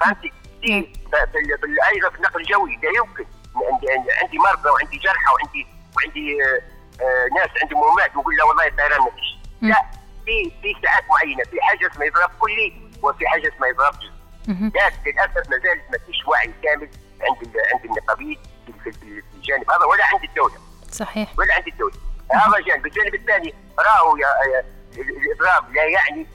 فهمتي؟ 0.00 0.32
في 0.62 1.66
أيضا 1.94 2.10
في 2.10 2.16
النقل 2.16 2.40
الجوي 2.40 2.76
لا 2.82 2.90
يمكن. 2.98 3.26
عندي 3.72 4.12
عندي 4.22 4.38
مرضى 4.38 4.70
وعندي 4.70 4.96
جرحى 4.96 5.32
وعندي 5.34 5.66
وعندي 5.96 6.42
آه, 6.44 6.60
آه، 7.02 7.26
ناس 7.40 7.50
عندهم 7.62 7.80
مهمات 7.80 8.16
ونقول 8.16 8.36
لا 8.36 8.44
والله 8.44 8.66
الطيران 8.66 9.00
ما 9.00 9.10
فيش. 9.10 9.36
لا 9.62 9.82
في 10.24 10.50
في 10.62 10.76
ساعات 10.82 11.04
معينة 11.10 11.44
في 11.44 11.60
حاجة 11.60 11.90
اسمها 11.92 12.08
إضراب 12.08 12.30
كلي 12.40 12.72
وفي 13.02 13.26
حاجة 13.26 13.48
اسمها 13.56 13.70
إضراب 13.70 13.94
جزئي. 13.94 14.16
لكن 14.74 15.10
للأسف 15.10 15.50
ما 15.50 15.58
زال 15.58 15.80
ما 15.92 15.98
فيش 16.06 16.26
وعي 16.26 16.52
كامل 16.62 16.88
عند 17.22 17.52
عند 17.74 17.84
النقابيين 17.84 18.38
في 18.84 19.22
الجانب 19.34 19.70
هذا 19.70 19.84
ولا 19.84 20.04
عند 20.12 20.24
الدولة. 20.24 20.54
صحيح. 20.92 21.38
ولا 21.38 21.54
عند 21.54 21.66
الدولة. 21.66 21.94
هذا 22.32 22.64
جانب. 22.66 22.86
الجانب 22.86 23.14
الثاني 23.14 23.54
راهو 23.78 24.16
الإضراب 24.98 25.74
لا 25.74 25.84
يعني 25.84 26.26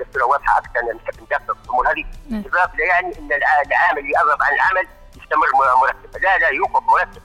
الصورة 0.00 0.24
واضحة 0.24 0.58
أكثر 0.58 0.80
نحب 0.80 1.22
ندقق 1.22 1.56
الأمور 1.64 1.92
هذه. 1.92 2.04
الإضراب 2.30 2.76
لا 2.78 2.84
يعني 2.84 3.18
إن 3.18 3.32
العامل 3.32 3.98
اللي 3.98 4.12
اضرب 4.20 4.42
عن 4.42 4.54
العمل 4.54 4.88
يستمر 5.16 5.46
مرتب. 5.82 6.22
لا 6.22 6.38
لا 6.38 6.48
يوقف 6.48 6.82
مرتب. 6.82 7.22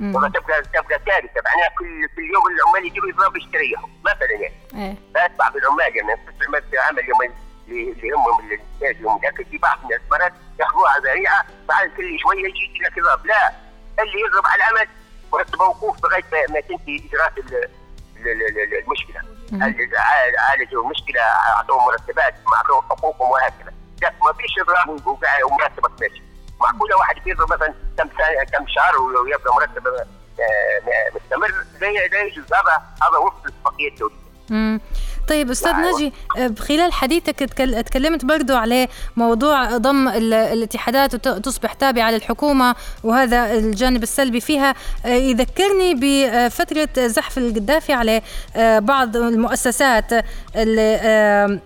والله 0.00 0.28
تبقى 0.28 0.62
تبقى 0.62 0.98
كارثه 0.98 1.40
معناها 1.44 1.68
كل 1.78 2.08
كل 2.16 2.22
يوم 2.34 2.44
العمال 2.46 2.86
يجيبوا 2.86 3.08
يضربوا 3.08 3.38
يشتريهم 3.38 4.00
مثلا 4.04 4.32
يعني. 4.32 4.54
إيه. 4.74 5.28
بعض 5.38 5.56
العمال 5.56 5.96
يعني 5.96 6.16
في 6.38 6.50
يضرب 13.06 13.26
لا 13.26 13.52
اللي 14.02 14.20
يضرب 14.20 14.46
على 14.46 14.56
العمل 14.56 14.88
مرتب 15.32 15.58
موقوف 15.58 16.04
لغايه 16.04 16.24
ما 16.48 16.60
تنتهي 16.60 16.96
اجراءات 17.08 17.32
المشكلة. 18.82 19.20
عالجوا 20.38 20.82
المشكلة 20.82 21.20
أعطوهم 21.20 21.84
مرتبات 21.84 22.34
اعطوهم 22.56 22.82
حقوقهم 22.82 23.30
وهكذا. 23.30 23.72
لا 24.02 24.12
ما 24.22 24.32
فيش 24.32 24.58
اضراب 24.60 24.88
ومرتبك 24.88 26.00
ماشي. 26.00 26.22
معقولة 26.60 26.96
واحد 26.96 27.26
يضرب 27.26 27.52
مثلا 27.52 27.74
كم 27.98 28.08
كم 28.52 28.66
شهر 28.68 29.00
ويبقى 29.02 29.54
مرتب 29.54 29.86
آه، 29.86 31.10
مستمر؟ 31.14 31.64
لا 31.80 32.22
يجوز. 32.22 32.44
هذا 32.44 32.82
هذا 33.02 33.18
وفق 33.18 33.42
الاتفاقيه 33.44 33.88
الدوليه 33.88 34.26
طيب 35.28 35.50
أستاذ 35.50 35.72
ناجي 35.72 36.12
آه، 36.36 36.54
خلال 36.58 36.92
حديثك 36.92 37.38
تكلمت 37.86 38.24
برضو 38.24 38.56
على 38.56 38.88
موضوع 39.16 39.76
ضم 39.76 40.08
الاتحادات 40.08 41.14
وتصبح 41.14 41.72
تابعة 41.72 42.10
للحكومة 42.10 42.74
وهذا 43.04 43.54
الجانب 43.54 44.02
السلبي 44.02 44.40
فيها. 44.40 44.74
آه، 45.06 45.08
يذكرني 45.08 45.94
بفترة 45.94 47.06
زحف 47.06 47.38
القذافي 47.38 47.92
على 47.92 48.22
آه، 48.56 48.78
بعض 48.78 49.16
المؤسسات 49.16 50.12
اللي 50.56 50.86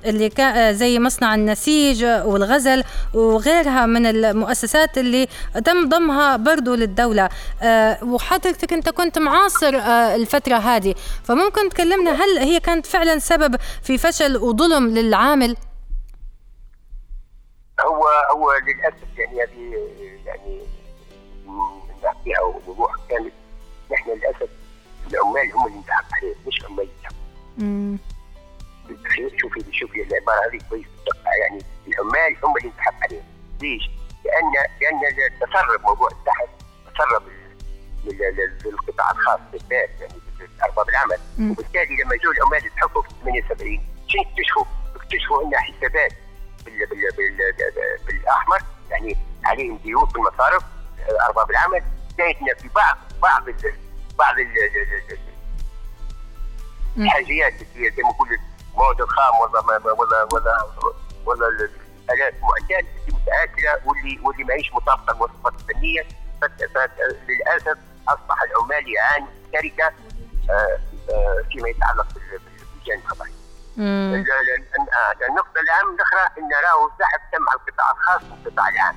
اللي 0.06 0.30
زي 0.74 0.98
مصنع 0.98 1.34
النسيج 1.34 2.04
والغزل 2.04 2.84
وغيرها 3.14 3.86
من 3.86 4.06
المؤسسات 4.06 4.98
اللي 4.98 5.28
تم 5.64 5.88
ضمها 5.88 6.36
برضو 6.36 6.74
للدولة. 6.74 7.28
وحضرتك 8.02 8.72
انت 8.72 8.88
كنت 8.88 9.18
معاصر 9.18 9.74
الفترة 10.14 10.56
هذه. 10.56 10.94
فممكن 11.24 11.68
تكلمنا 11.68 12.10
هل 12.10 12.38
هي 12.38 12.60
كانت 12.60 12.86
فعلا 12.86 13.18
سبب 13.18 13.56
في 13.82 13.98
فشل 13.98 14.36
وظلم 14.60 14.94
للعامل؟ 14.94 15.56
هو 17.80 18.04
هو 18.32 18.52
للأسف 18.52 19.18
يعني 19.18 19.42
هذه 19.42 19.88
يعني 20.26 20.60
نحكيها 22.04 22.40
وضوح 22.40 22.96
كامل. 23.08 23.32
نحن 23.92 24.10
للأسف 24.10 24.48
العمال 25.10 25.52
هم 25.52 25.66
اللي 25.66 25.78
نتعب 25.78 26.04
عليهم 26.12 26.36
مش 26.46 26.64
عمال 26.64 26.88
يتعبوا 26.98 27.98
شوفي 29.38 29.72
شوفي 29.72 30.02
العبارة 30.02 30.48
هذه 30.48 30.60
كويس. 30.70 30.86
يعني 31.40 31.62
العمال 31.88 32.44
هم 32.44 32.56
اللي 32.56 32.68
نتعب 32.68 32.94
عليهم 33.02 33.24
ليش؟ 33.62 33.90
لأن 34.24 34.52
لأن 34.80 35.30
تسرب 35.40 35.80
موضوع 35.80 36.08
التحت 36.08 36.48
تسرب 36.94 37.22
للقطاع 38.64 39.10
الخاص 39.10 39.40
بالذات 39.52 39.90
يعني 40.00 40.14
ارباب 40.64 40.88
العمل. 40.88 41.18
وبالتالي 41.50 42.02
لما 42.02 42.16
جو 42.16 42.30
العمال 42.30 42.66
يتحققوا 42.66 43.02
في 43.02 43.08
78 43.24 43.89
اكتشفوا؟ 44.18 44.64
اكتشفوا 44.96 45.42
ان 45.44 45.56
حسابات 45.56 46.12
بال 46.64 46.86
بال 46.86 47.10
بال 47.16 47.54
بالأحمر 48.06 48.58
يعني 48.90 49.16
عليهم 49.44 49.76
ديون 49.76 50.06
في 50.06 50.16
المصارف 50.16 50.62
أرباب 51.28 51.50
العمل 51.50 51.82
زايدنا 52.18 52.54
في 52.54 52.68
بعض 52.68 52.96
بعض 53.22 53.48
ال 53.48 53.74
بعض 54.18 54.38
ال 54.38 54.52
الحاجيات 56.96 57.52
اللي 57.52 57.90
زي 57.90 58.02
ما 58.02 58.08
نقول 58.10 58.28
المواد 58.72 59.00
الخام 59.00 59.40
ولا 59.40 59.60
ولا 59.92 60.26
ولا 60.32 60.66
ولا 61.26 61.48
الآلات 61.48 62.34
المعدات 62.34 62.84
اللي 63.08 63.20
متاكله 63.22 63.80
واللي 63.84 64.20
واللي 64.22 64.44
ماهيش 64.44 64.74
مطابقة 64.74 65.12
للمواصفات 65.12 65.52
الفنية 65.60 66.02
فللاسف 66.42 67.78
أصبح 68.08 68.42
العمال 68.42 68.94
يعانوا 68.94 69.28
الشركة 69.46 69.92
فيما 71.52 71.68
يتعلق 71.68 72.06
بالجانب 72.14 73.02
القضائي. 73.04 73.32
النقطة 75.28 75.60
الأهم 75.60 75.94
الأخرى 75.94 76.20
أن 76.38 76.48
راهو 76.64 76.86
الزحف 76.92 77.20
تم 77.32 77.48
على 77.48 77.60
القطاع 77.60 77.90
الخاص 77.90 78.22
والقطاع 78.30 78.68
العام. 78.68 78.96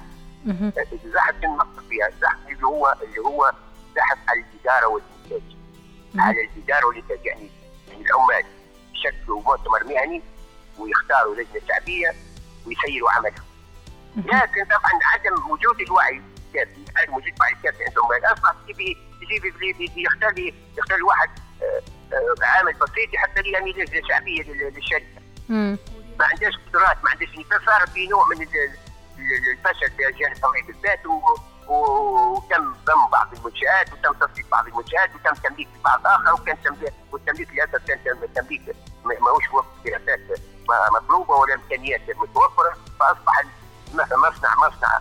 الزحف 1.06 1.36
ننطق 1.44 1.84
فيها 1.90 2.08
الزحف 2.08 2.38
اللي 2.50 2.64
هو 2.68 2.96
اللي 3.02 3.20
هو 3.20 3.52
زحف 3.96 4.18
على 4.28 4.40
الإدارة 4.54 4.88
والإنتاج. 4.88 5.56
على 6.18 6.42
الإدارة 6.44 6.86
والإنتاج 6.86 7.26
يعني 7.26 7.50
يعني 7.88 8.06
العمال 8.06 8.46
يشكلوا 8.94 9.42
مؤتمر 9.42 9.84
مهني 9.84 10.22
ويختاروا 10.78 11.36
لجنة 11.36 11.62
شعبية 11.68 12.14
ويسيروا 12.68 13.12
عملهم. 13.12 13.44
لكن 14.16 14.66
طبعا 14.66 14.92
عدم 15.14 15.52
وجود 15.52 15.82
الوعي 15.82 16.22
الكافي 16.48 16.86
عدم 16.98 17.14
وجود 17.14 17.34
الوعي 17.34 17.54
الكافي 17.54 17.84
عند 17.84 17.98
العمال 17.98 18.22
تجي 18.68 18.98
يجي 19.84 20.04
يختار 20.04 20.54
يختار 20.78 21.04
واحد 21.04 21.30
آه، 21.62 21.82
عامل 22.42 22.74
بسيط 22.74 23.16
حتى 23.16 23.42
لي 23.42 23.52
يعني 23.52 23.72
لجنه 23.72 24.08
شعبية 24.08 24.44
للشركة. 24.44 25.06
ما 26.20 26.26
عندهاش 26.26 26.54
قدرات 26.68 26.98
ما 27.04 27.10
عندهاش 27.10 27.30
فصار 27.46 27.88
في 27.88 28.08
نوع 28.08 28.26
من 28.28 28.42
الفشل 28.42 29.92
في 29.98 30.08
الجانب 30.08 30.36
الطبيعي 30.36 30.64
بالذات 30.68 31.00
وتم 31.68 32.74
ضم 32.86 33.08
بعض 33.12 33.34
المنشآت 33.34 33.94
وتم 33.94 34.14
تصفيق 34.26 34.46
بعض 34.52 34.68
المنشآت 34.68 35.10
وتم 35.16 35.34
تمليك 35.34 35.68
بعض 35.86 36.08
آخر 36.08 36.34
وكان 36.34 36.58
تمليك 36.64 36.94
والتمليك 37.12 37.50
للأسف 37.54 37.86
كان 37.88 38.00
تمليك 38.36 38.62
ماهوش 39.06 39.50
وفق 39.54 39.76
دراسات 39.86 40.20
مطلوبة 40.94 41.36
ولا 41.36 41.54
إمكانيات 41.54 42.02
متوفرة. 42.10 42.78
فأصبح 43.00 43.44
مصنع 43.94 44.56
مصنع 44.56 45.00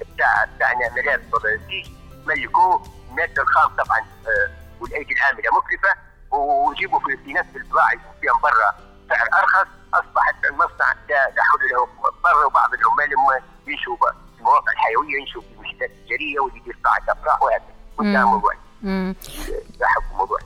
بتاع 0.00 0.44
بتاعنا 0.56 0.90
ملابس 0.96 1.34
وبنسيج 1.34 1.86
ملكوه 2.26 2.82
الماده 3.10 3.42
الخام 3.42 3.68
طبعا 3.68 3.98
آه، 3.98 4.50
والأيدي 4.80 5.14
العاملة 5.14 5.50
مكلفة. 5.58 6.11
ويجيبوا 6.32 6.98
في, 7.00 7.16
في 7.24 7.32
نفس 7.32 7.56
البضاعه 7.56 7.90
فيها 8.20 8.32
برا. 8.42 8.74
سعر 9.08 9.28
أرخص 9.40 9.68
أصبحت 9.94 10.34
المصنع 10.50 10.92
لا 11.08 11.42
حول 11.42 11.60
له 11.70 11.88
برا 12.24 12.44
وبعض 12.46 12.70
العمال 12.74 13.12
في 14.36 14.38
المواقع 14.38 14.72
الحيوية 14.72 15.20
ينشوا 15.20 15.42
في 15.42 15.48
المشتات 15.54 15.90
التجاريه 15.90 16.40
واللي 16.40 16.58
يدير 16.58 16.78
قاعه 16.84 17.12
افراح 17.18 17.42
وهكذا 17.42 17.74
وانتهى 17.98 18.22
الموضوع 18.22 18.52
ده 19.80 19.86
حكم 19.86 20.16
موضوع 20.18 20.38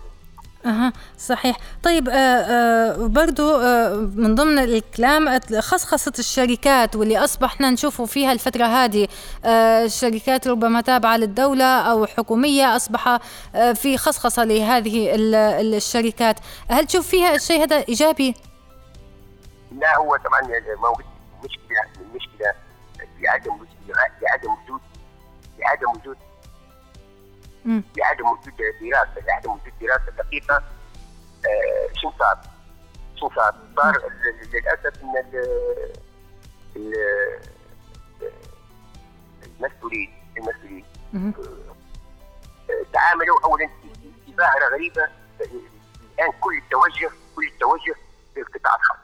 أها 0.66 0.92
صحيح 1.18 1.56
طيب 1.82 2.08
آه 2.08 2.12
آه 2.12 3.06
برضو 3.06 3.56
آه 3.56 3.94
من 3.94 4.34
ضمن 4.34 4.58
الكلام 4.58 5.40
خصخصة 5.58 6.12
الشركات 6.18 6.96
واللي 6.96 7.18
أصبحنا 7.18 7.70
نشوفوا 7.70 8.06
فيها 8.06 8.32
الفترة 8.32 8.64
هذه 8.64 9.08
الشركات 9.84 10.48
ربما 10.48 10.80
تابعة 10.80 11.16
للدولة 11.16 11.64
أو 11.64 12.06
حكومية 12.06 12.76
أصبح 12.76 13.18
في 13.74 13.98
خصخصة 13.98 14.44
لهذه 14.44 15.10
الشركات 15.14 16.36
هل 16.70 16.86
تشوف 16.86 17.08
فيها 17.08 17.34
الشيء 17.34 17.62
هذا 17.62 17.84
إيجابي؟ 17.88 18.34
لا 19.72 19.98
هو 19.98 20.16
طبعا 20.16 20.40
موجود 20.82 21.04
المشكلة 21.42 21.80
المشكلة 22.00 22.52
عدم 23.28 23.58
في 24.18 24.26
عدم 24.26 24.50
وجود 24.50 24.80
في 25.56 25.64
عدم 25.64 26.00
وجود 26.00 26.16
لعدم 27.66 28.26
وجود 28.26 28.56
دراسة 28.56 29.26
لعدم 29.26 29.50
وجود 29.50 29.72
دراسة. 29.80 30.10
دقيقة. 30.18 30.56
آه 31.46 31.88
شو 32.02 32.10
صار؟ 32.18 32.38
شو 33.20 33.28
صار؟ 33.28 33.54
صار 33.76 34.02
للأسف 34.52 35.02
إن 35.02 35.14
المسؤولين 39.60 40.12
المسؤولين 40.36 40.84
آه، 41.14 42.84
تعاملوا 42.92 43.44
اولا 43.44 43.68
في 44.26 44.32
ظاهره 44.36 44.68
غريبة. 44.74 45.08
الآن 45.40 46.32
كل 46.40 46.56
التوجه 46.64 47.10
كل 47.36 47.46
التوجه 47.46 47.94
للقطاع 48.36 48.74
الخاص. 48.74 48.96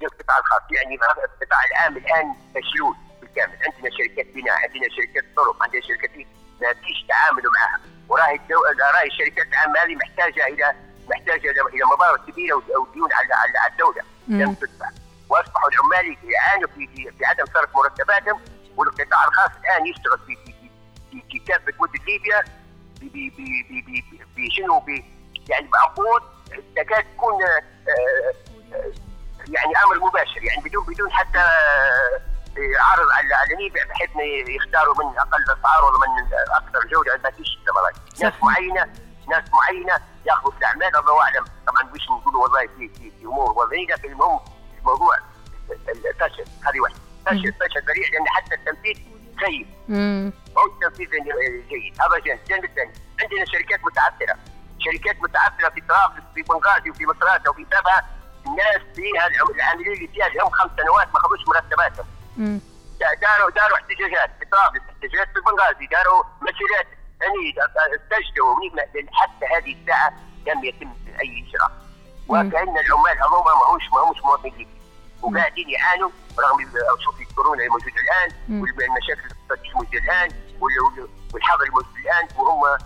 للقطاع 0.00 0.38
الخاص 0.38 0.62
يعني 0.70 0.94
القطاع 0.94 1.64
العام 1.70 1.96
الآن 1.96 2.34
مشلول 2.56 2.96
بالكامل. 3.20 3.52
عندنا 3.52 3.90
شركات 3.98 4.26
بناء 4.34 4.54
عندنا 4.54 4.88
شركات 4.96 5.24
طرق 5.36 5.62
عندنا 5.62 5.80
شركات 5.80 6.10
ما 6.62 6.72
فيش 6.72 7.06
تعامل 7.08 7.42
معها. 7.54 7.80
وراهي 8.08 8.40
راهي 8.94 9.06
الشركات 9.06 9.46
العامه 9.46 9.78
هذه 9.78 9.94
محتاجة 9.94 10.46
إلى 10.46 10.74
محتاجة 11.10 11.50
إلى 11.50 11.84
مبالغ 11.92 12.16
كبيرة 12.26 12.54
أو 12.54 12.86
ديون 12.92 13.08
على 13.12 13.34
على 13.34 13.72
الدولة. 13.72 14.02
لم 14.28 14.54
تدفع. 14.54 14.88
وأصبحوا 15.28 15.68
العمال 15.70 16.16
يعانوا 16.24 16.68
في, 16.68 16.86
في, 16.86 17.10
في 17.18 17.24
عدم 17.24 17.44
صرف 17.54 17.76
مرتباتهم. 17.76 18.40
والقطاع 18.76 19.24
الخاص 19.24 19.50
الآن 19.60 19.86
يشتغل 19.86 20.18
في 20.26 20.36
في 20.36 20.54
في, 21.10 21.22
في 21.30 21.38
كافه 21.38 21.72
مدن 21.80 22.04
ليبيا. 22.06 22.44
بشنو 24.36 24.82
يعني 25.48 25.68
بعقود 25.68 26.22
تكاد 26.76 27.04
تكون 27.16 27.42
آه، 27.42 27.62
آه، 27.88 28.92
يعني 29.48 29.72
أمر 29.84 30.06
مباشر. 30.06 30.44
يعني 30.44 30.62
بدون 30.62 30.84
بدون 30.84 31.12
حتى 31.12 31.44
عرض 32.58 33.10
على 33.10 33.26
الاعلامي 33.26 33.68
بحيث 33.68 34.10
يختاروا 34.48 34.94
من 34.94 35.18
أقل 35.18 35.42
أسعار 35.42 35.84
ولا 35.84 35.98
من 35.98 36.34
أكثر 36.52 36.88
جودة. 36.88 37.20
ما 37.24 37.30
فيش 37.30 37.58
ناس 38.22 38.32
معينه 38.42 38.92
ناس 39.28 39.44
معينة 39.52 40.00
يأخذوا 40.26 40.52
الأعمال. 40.58 40.96
الله 40.96 41.22
أعلم. 41.22 41.44
طبعا 41.66 41.82
مش 41.82 42.10
نقولوا 42.10 42.42
والله 42.42 42.66
في 42.66 42.88
في, 42.88 43.10
في 43.10 43.24
أمور 43.24 43.50
وضعيه 43.58 43.86
لكن 43.86 44.12
المهم 44.12 44.40
الموضوع. 44.78 45.16
الفشل 45.88 46.44
هذه 46.66 46.80
واحدة. 46.80 46.98
فشل 47.26 47.52
فشل 47.52 47.80
ذريع 47.88 48.08
لأن 48.12 48.28
حتى 48.28 48.54
التنفيذ 48.54 48.96
سيء 49.40 49.66
هو 50.58 50.66
التنفيذ 50.66 51.10
جيد. 51.68 52.00
هذا 52.02 52.18
جانب 52.24 52.40
الجانب 52.40 52.64
الثاني 52.64 52.92
عندنا 53.22 53.44
شركات 53.52 53.80
متعثرة. 53.84 54.38
شركات 54.78 55.22
متعثرة 55.22 55.68
في 55.68 55.80
طرابلس 55.80 56.24
في 56.34 56.42
بنغازي 56.42 56.90
وفي 56.90 57.06
مصراتة 57.06 57.50
وفي 57.50 57.66
سابها 57.70 58.08
الناس 58.46 58.82
فيها 58.96 59.26
العاملين 59.26 59.92
اللي 59.92 60.08
فيها 60.08 60.28
لهم 60.28 60.50
خمس 60.50 60.70
سنوات 60.76 61.08
ما 61.14 61.20
خذوش 61.20 61.40
مرتباتهم. 61.48 62.06
داروا 63.22 63.50
داروا 63.50 63.76
احتجاجات 63.76 64.30
في 64.38 64.44
طرابلس 64.52 64.82
احتجاجات 64.90 65.28
في 65.34 65.40
بنغازي. 65.40 65.86
داروا 65.86 66.22
مسيرات 66.42 66.86
عنيد 67.22 67.54
استجدوا 67.58 68.56
حتى 69.12 69.46
هذه 69.56 69.76
الساعة 69.80 70.12
لم 70.46 70.64
يتم 70.64 70.92
أي 71.20 71.44
إجراء. 71.48 71.72
وكأن 72.28 72.78
العمال 72.78 73.18
هذوما 73.22 73.54
ماهوش 73.54 73.82
ماهوش 73.92 74.22
مواطنين. 74.24 74.68
وقاعدين 75.22 75.70
يعانوا 75.70 76.10
رغم 76.38 76.58
شوف 77.04 77.20
الكورونا 77.20 77.64
الموجوده 77.64 77.94
الآن 78.00 78.30
والمشاكل 78.60 79.20
الاقتصاديه 79.20 79.70
الموجودة 79.70 79.98
الآن 79.98 80.30
والحظر 81.34 81.64
الموجود 81.64 81.96
الآن 82.04 82.28
وهم 82.38 82.64
آه، 82.64 82.78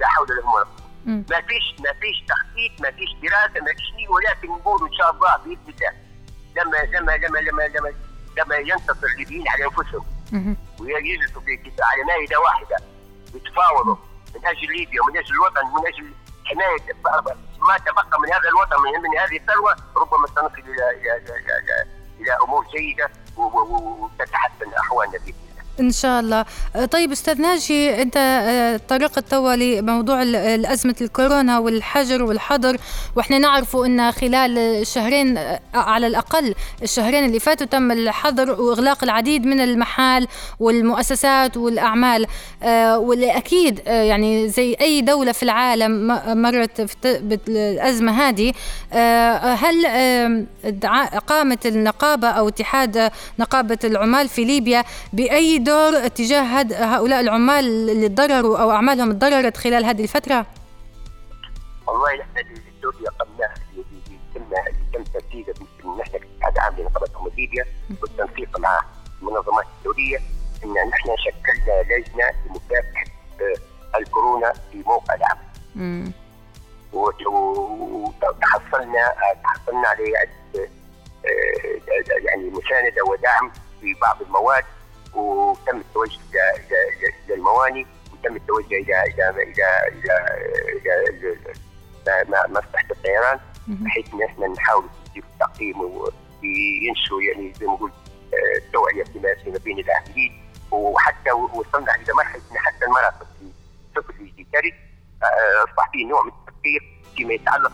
لا 0.00 0.06
حول 0.06 0.26
لهم 0.28 0.54
ولا 0.54 0.64
قوة. 0.64 0.76
ما 1.06 1.40
فيش 1.40 1.80
ما 1.80 1.92
فيش 2.00 2.24
تخطيط 2.28 2.80
ما 2.80 2.90
فيش 2.90 3.10
دراسة 3.22 3.60
ما 3.60 3.72
فيش 3.74 3.86
شيء 3.96 4.12
ولكن 4.12 4.48
نقول 4.48 4.88
إن 4.88 4.94
شاء 4.94 5.10
الله 5.10 5.36
بإذن 5.36 5.58
الله 5.68 5.92
لما 6.56 6.76
لما 6.76 7.16
لما 7.16 7.38
لما 7.38 7.62
لما, 7.62 7.92
لما 8.36 8.56
ينتصر 8.56 9.06
الليبيين 9.06 9.44
على 9.48 9.64
أنفسهم. 9.64 10.04
ويجلسوا 10.80 11.40
في 11.40 11.72
على 11.82 12.04
مائدة 12.06 12.40
واحدة 12.40 12.76
يتفاوضوا 13.34 13.96
من 14.34 14.46
أجل 14.46 14.68
ليبيا 14.76 15.02
ومن 15.02 15.16
أجل 15.18 15.34
الوطن 15.34 15.66
ومن 15.66 15.86
أجل 15.86 16.12
حماية 16.44 16.94
ما 17.68 17.78
تبقى 17.78 18.20
من 18.20 18.32
هذا 18.32 18.48
الوطن 18.48 18.76
من, 18.82 19.02
من 19.10 19.18
هذه 19.18 19.36
الثروة 19.36 19.76
ربما 19.96 20.26
سنصل 20.26 20.58
إلى 20.70 20.90
إلى 20.90 21.16
إلى, 21.16 21.36
إلى, 21.36 21.86
إلى 22.20 22.36
أمور 22.44 22.66
جيدة 22.76 23.10
وتتحسن 23.36 24.74
أحوالنا 24.78 25.18
باذن 25.18 25.34
إن 25.82 25.92
شاء 25.92 26.20
الله. 26.20 26.44
طيب 26.90 27.12
أستاذ 27.12 27.40
ناجي 27.40 28.02
أنت 28.02 28.16
أه، 28.16 28.80
طرقت 28.88 29.18
توا 29.30 29.56
لموضوع 29.56 30.22
ازمه 30.72 30.94
الكورونا 31.00 31.58
والحجر 31.58 32.22
والحظر 32.22 32.76
وإحنا 33.16 33.38
نعرف 33.38 33.76
إن 33.76 34.12
خلال 34.12 34.58
الشهرين 34.58 35.38
أه، 35.38 35.60
على 35.74 36.06
الأقل 36.06 36.54
الشهرين 36.82 37.24
اللي 37.24 37.40
فاتوا 37.40 37.66
تم 37.66 37.92
الحظر 37.92 38.60
وإغلاق 38.60 39.04
العديد 39.04 39.46
من 39.46 39.60
المحال 39.60 40.28
والمؤسسات 40.60 41.56
والأعمال. 41.56 42.26
واللي 42.96 43.36
أكيد 43.36 43.80
يعني 43.86 44.48
زي 44.48 44.76
أي 44.80 45.00
دولة 45.00 45.32
في 45.32 45.42
العالم 45.42 46.06
مرت 46.42 46.80
بالأزمة 47.22 48.12
هذه 48.12 48.52
هل 49.56 49.86
قامت 51.26 51.66
النقابة 51.66 52.28
أو 52.28 52.48
اتحاد 52.48 53.10
نقابة 53.38 53.78
العمال 53.84 54.28
في 54.28 54.44
ليبيا 54.44 54.84
بأي 55.12 55.58
دور 55.58 55.71
تجاه 56.08 56.42
هؤلاء 56.72 57.20
العمال 57.20 57.64
اللي 57.90 58.08
تضرروا 58.08 58.58
أو 58.58 58.70
أعمالهم 58.70 59.12
تضررت 59.12 59.56
خلال 59.56 59.84
هذه 59.84 60.02
الفترة؟ 60.02 60.46
والله 61.86 62.20
إحنا 62.20 62.40
الدور 62.40 62.94
اللي 62.94 63.08
قمناه 63.08 63.54
اللي 63.72 63.84
تم 64.34 64.42
تم 64.92 65.04
تنفيذه 65.04 65.54
نحن 66.00 66.10
كاتحاد 66.12 66.58
عام 66.58 66.74
لنقابه 66.78 67.30
ليبيا 67.36 67.64
بالتنسيق 67.90 68.58
مع 68.58 68.80
المنظمات 69.22 69.64
الدولية 69.78 70.18
إن 70.64 70.88
نحن 70.88 71.08
شكلنا 71.18 71.82
لجنة 71.82 72.30
لمكافحه 72.46 73.04
الكورونا 73.98 74.52
في 74.72 74.78
موقع 74.86 75.14
العمل. 75.14 76.12
وتحصلنا 76.92 79.12
تحصلنا 79.44 79.88
على 79.88 80.04
آه، 80.56 80.68
يعني 82.24 82.50
مساندة 82.50 83.04
ودعم 83.08 83.50
في 83.80 83.94
بعض 84.02 84.22
المواد 84.22 84.64
وتم 85.14 85.76
التوجه 85.76 86.18
إلى 86.34 87.12
إلى 87.26 87.34
المواني 87.34 87.86
وتم 88.12 88.36
التوجه 88.36 88.74
إلى 88.80 89.02
إلى 89.02 89.30
إلى 89.30 89.78
إلى 92.08 92.44
مصلحه 92.48 92.86
الطيران 92.90 93.38
بحيث 93.68 94.14
إن 94.14 94.22
إحنا 94.22 94.46
نحاول 94.46 94.84
نجيب 95.10 95.24
التقييم 95.34 95.80
وينشوا 95.80 97.22
يعني 97.22 97.52
زي 97.60 97.66
ما 97.66 97.74
قلت 97.74 97.92
التوعية 98.56 99.04
فيما 99.04 99.58
بين 99.64 99.78
العاملين 99.78 100.42
وحتى 100.70 101.32
وصلنا 101.32 101.94
إلى 101.94 102.12
مرحلة 102.16 102.42
إن 102.52 102.58
حتى 102.58 102.84
المرافق 102.84 103.26
في 103.40 103.52
الطفل 103.98 104.14
اللي 104.20 104.46
ترك 104.52 104.74
أصبح 105.68 105.90
فيه 105.92 106.06
نوع 106.06 106.22
من 106.22 106.32
التفكير 106.32 106.80
فيما 107.16 107.34
يتعلق 107.34 107.72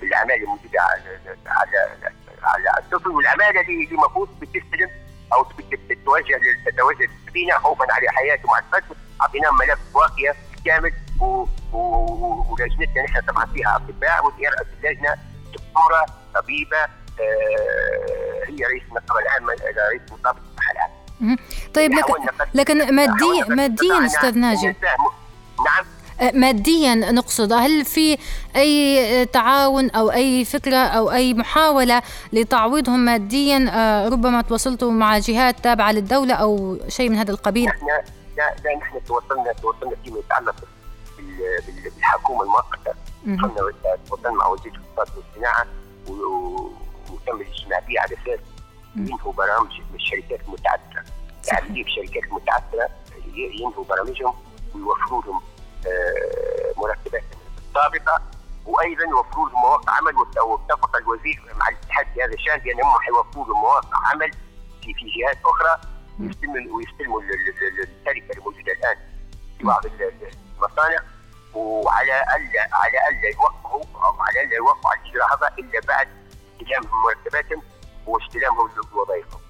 بالأعمال 0.00 0.34
الموجودة 0.42 0.80
على 0.82 1.20
على 1.46 1.92
الطفل 2.78 3.08
والعماله 3.08 3.60
اللي 3.60 3.88
المفروض 3.92 4.28
بتستلم 4.40 4.90
أو 5.32 5.42
تتوجه 5.88 6.36
تتوجه 6.66 7.06
للسفينة 7.10 7.54
خوفا 7.54 7.86
على 7.92 8.08
حياته 8.08 8.48
مع 8.48 8.58
الفتح 8.58 8.96
اعطيناهم 9.20 9.58
ملف 9.58 9.78
واقية 9.94 10.34
كامل 10.64 10.92
ولجنتنا 11.72 13.02
نحن 13.04 13.20
طبعا 13.20 13.46
فيها 13.46 13.76
أطباء 13.76 14.26
ويرأس 14.26 14.66
اللجنه 14.78 15.14
دكتورة 15.52 16.06
طبيبة 16.34 16.76
آه 17.20 18.44
هي 18.48 18.64
رئيس 18.64 18.82
النقابه 18.88 19.20
العامة 19.20 19.52
رئيس 19.90 20.02
نقابه 20.12 20.38
الصحه 20.38 20.72
العامة. 20.72 21.38
طيب 21.74 21.92
لكن 21.92 22.14
لكن 22.54 22.94
ماديا 22.96 23.44
ماديا 23.48 24.06
أستاذ 24.06 24.38
ناجي. 24.38 24.66
نعم. 25.64 25.84
ماديا 26.34 26.94
نقصد. 26.94 27.52
هل 27.52 27.84
في 27.84 28.18
أي 28.56 29.26
تعاون 29.26 29.90
أو 29.90 30.10
أي 30.10 30.44
فكرة 30.44 30.76
أو 30.76 31.10
أي 31.10 31.34
محاولة 31.34 32.02
لتعويضهم 32.32 33.04
ماديا؟ 33.04 33.70
آه، 33.72 34.08
ربما 34.08 34.42
تواصلتوا 34.42 34.90
مع 34.90 35.18
جهات 35.18 35.60
تابعة 35.60 35.92
للدولة 35.92 36.34
أو 36.34 36.78
شيء 36.88 37.10
من 37.10 37.16
هذا 37.16 37.30
القبيل؟ 37.30 37.66
نحن 37.66 37.86
لا 37.86 38.54
لا 38.64 38.76
نحن 38.76 39.04
تواصلنا 39.06 39.52
تواصلنا 39.52 39.96
فيما 40.04 40.18
يتعلق 40.18 40.54
بالحكومة 41.96 42.42
المؤقتة. 42.42 42.92
تواصلنا 44.08 44.30
مع 44.30 44.46
وزير 44.46 44.72
الاقتصاد 44.72 45.16
والصناعة 45.16 45.66
وتم 46.08 47.40
الاجتماع 47.40 47.78
به 47.78 48.00
على 48.00 48.14
أساس 48.14 48.40
ينهوا 48.96 49.32
برامج 49.32 49.70
الشركات 49.94 50.40
المتعثرة 50.48 51.04
في 51.74 51.80
الشركات 51.80 52.24
المتعثرة 52.24 52.88
ينهوا 53.34 53.84
برامجهم 53.84 54.34
ويوفروا 54.74 55.22
لهم 55.22 55.40
مرتبات 56.76 57.24
السابقه 57.68 58.22
وأيضا 58.66 59.04
يوفروا 59.04 59.48
لهم 59.48 59.60
مواقع 59.60 59.92
عمل 59.92 60.14
واتفق 60.16 60.96
الوزير 60.96 61.42
مع 61.56 61.68
الاتحاد 61.68 62.06
في 62.14 62.22
هذا 62.22 62.34
الشأن 62.34 62.58
بانهم 62.58 62.98
حيوفروا 63.00 63.44
لهم 63.46 63.60
مواقع 63.60 63.98
عمل 64.10 64.30
في 64.82 64.94
في 64.94 65.06
جهات 65.18 65.38
أخرى 65.44 65.80
يستلموا 66.20 66.76
ويستلموا 66.76 67.22
الشركة 67.22 68.38
الموجودة 68.38 68.72
الآن 68.72 68.96
في 69.58 69.64
بعض 69.64 69.86
المصانع 69.86 70.98
وعلى 71.54 72.24
الا 72.36 72.68
على 72.72 72.98
ألا 73.10 73.28
يوقعوا 73.28 73.84
أو 73.94 74.22
على 74.22 74.42
ألا 74.42 74.56
يوقعوا 74.56 74.86
على 74.86 75.00
الاجراء 75.00 75.36
هذا 75.36 75.54
إلا 75.58 75.80
بعد 75.88 76.08
استلامهم 76.62 77.02
مرتباتهم 77.02 77.62
واستلامهم 78.06 78.70
لوظائفهم. 78.92 79.40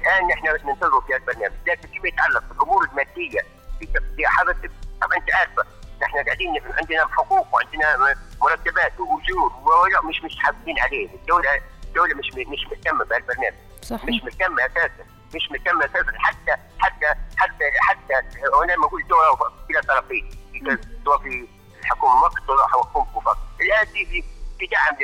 الآن 0.00 0.26
نحن 0.28 0.68
ننتظر 0.68 1.00
في 1.00 1.14
هذا 1.14 1.16
البرنامج 1.22 1.56
لكن 1.66 1.88
فيما 1.88 2.08
يتعلق 2.08 2.44
بالأمور 2.48 2.84
المادية 2.84 3.40
في 3.78 3.86
تقدير 3.86 4.26
حدث 4.26 4.56
طبعا 5.00 5.16
أنت 5.16 5.34
عارفة 5.34 5.62
نحن 6.02 6.24
قاعدين 6.24 6.48
عندنا 6.78 7.06
حقوق 7.06 7.54
وعندنا 7.54 8.16
مرتبات 8.42 8.92
وأجور 9.00 10.02
مش 10.08 10.22
مش 10.24 10.36
حاسبين 10.38 10.78
عليه. 10.80 11.14
الدولة 11.14 11.48
الدولة 11.84 12.14
مش 12.14 12.30
مش 12.34 12.66
مهتمة 12.70 13.04
بهالبرنامج 13.04 13.56
صحيح. 13.82 14.04
مش 14.04 14.22
مهتمة 14.24 14.66
أساسا 14.66 15.04
مش 15.34 15.50
مهتمة 15.50 15.84
أساسا. 15.84 16.12
حتى 16.18 16.52
حتى 16.78 17.06
حتى 17.36 17.64
حتى 17.80 18.14
هنا 18.64 18.76
ما 18.76 18.86
أقول 18.86 19.06
دور 19.08 19.52
كلا 19.68 19.80
طرفين 19.80 20.30
سواء 21.04 21.18
في 21.18 21.48
الحكومة 21.80 22.12
المؤقته 22.14 22.46
سواء 22.46 22.66
حكومة 22.68 23.20
فقط 23.20 23.38
الآن 23.60 23.86
في 23.86 24.22
في 24.58 24.66
دعم 24.66 24.96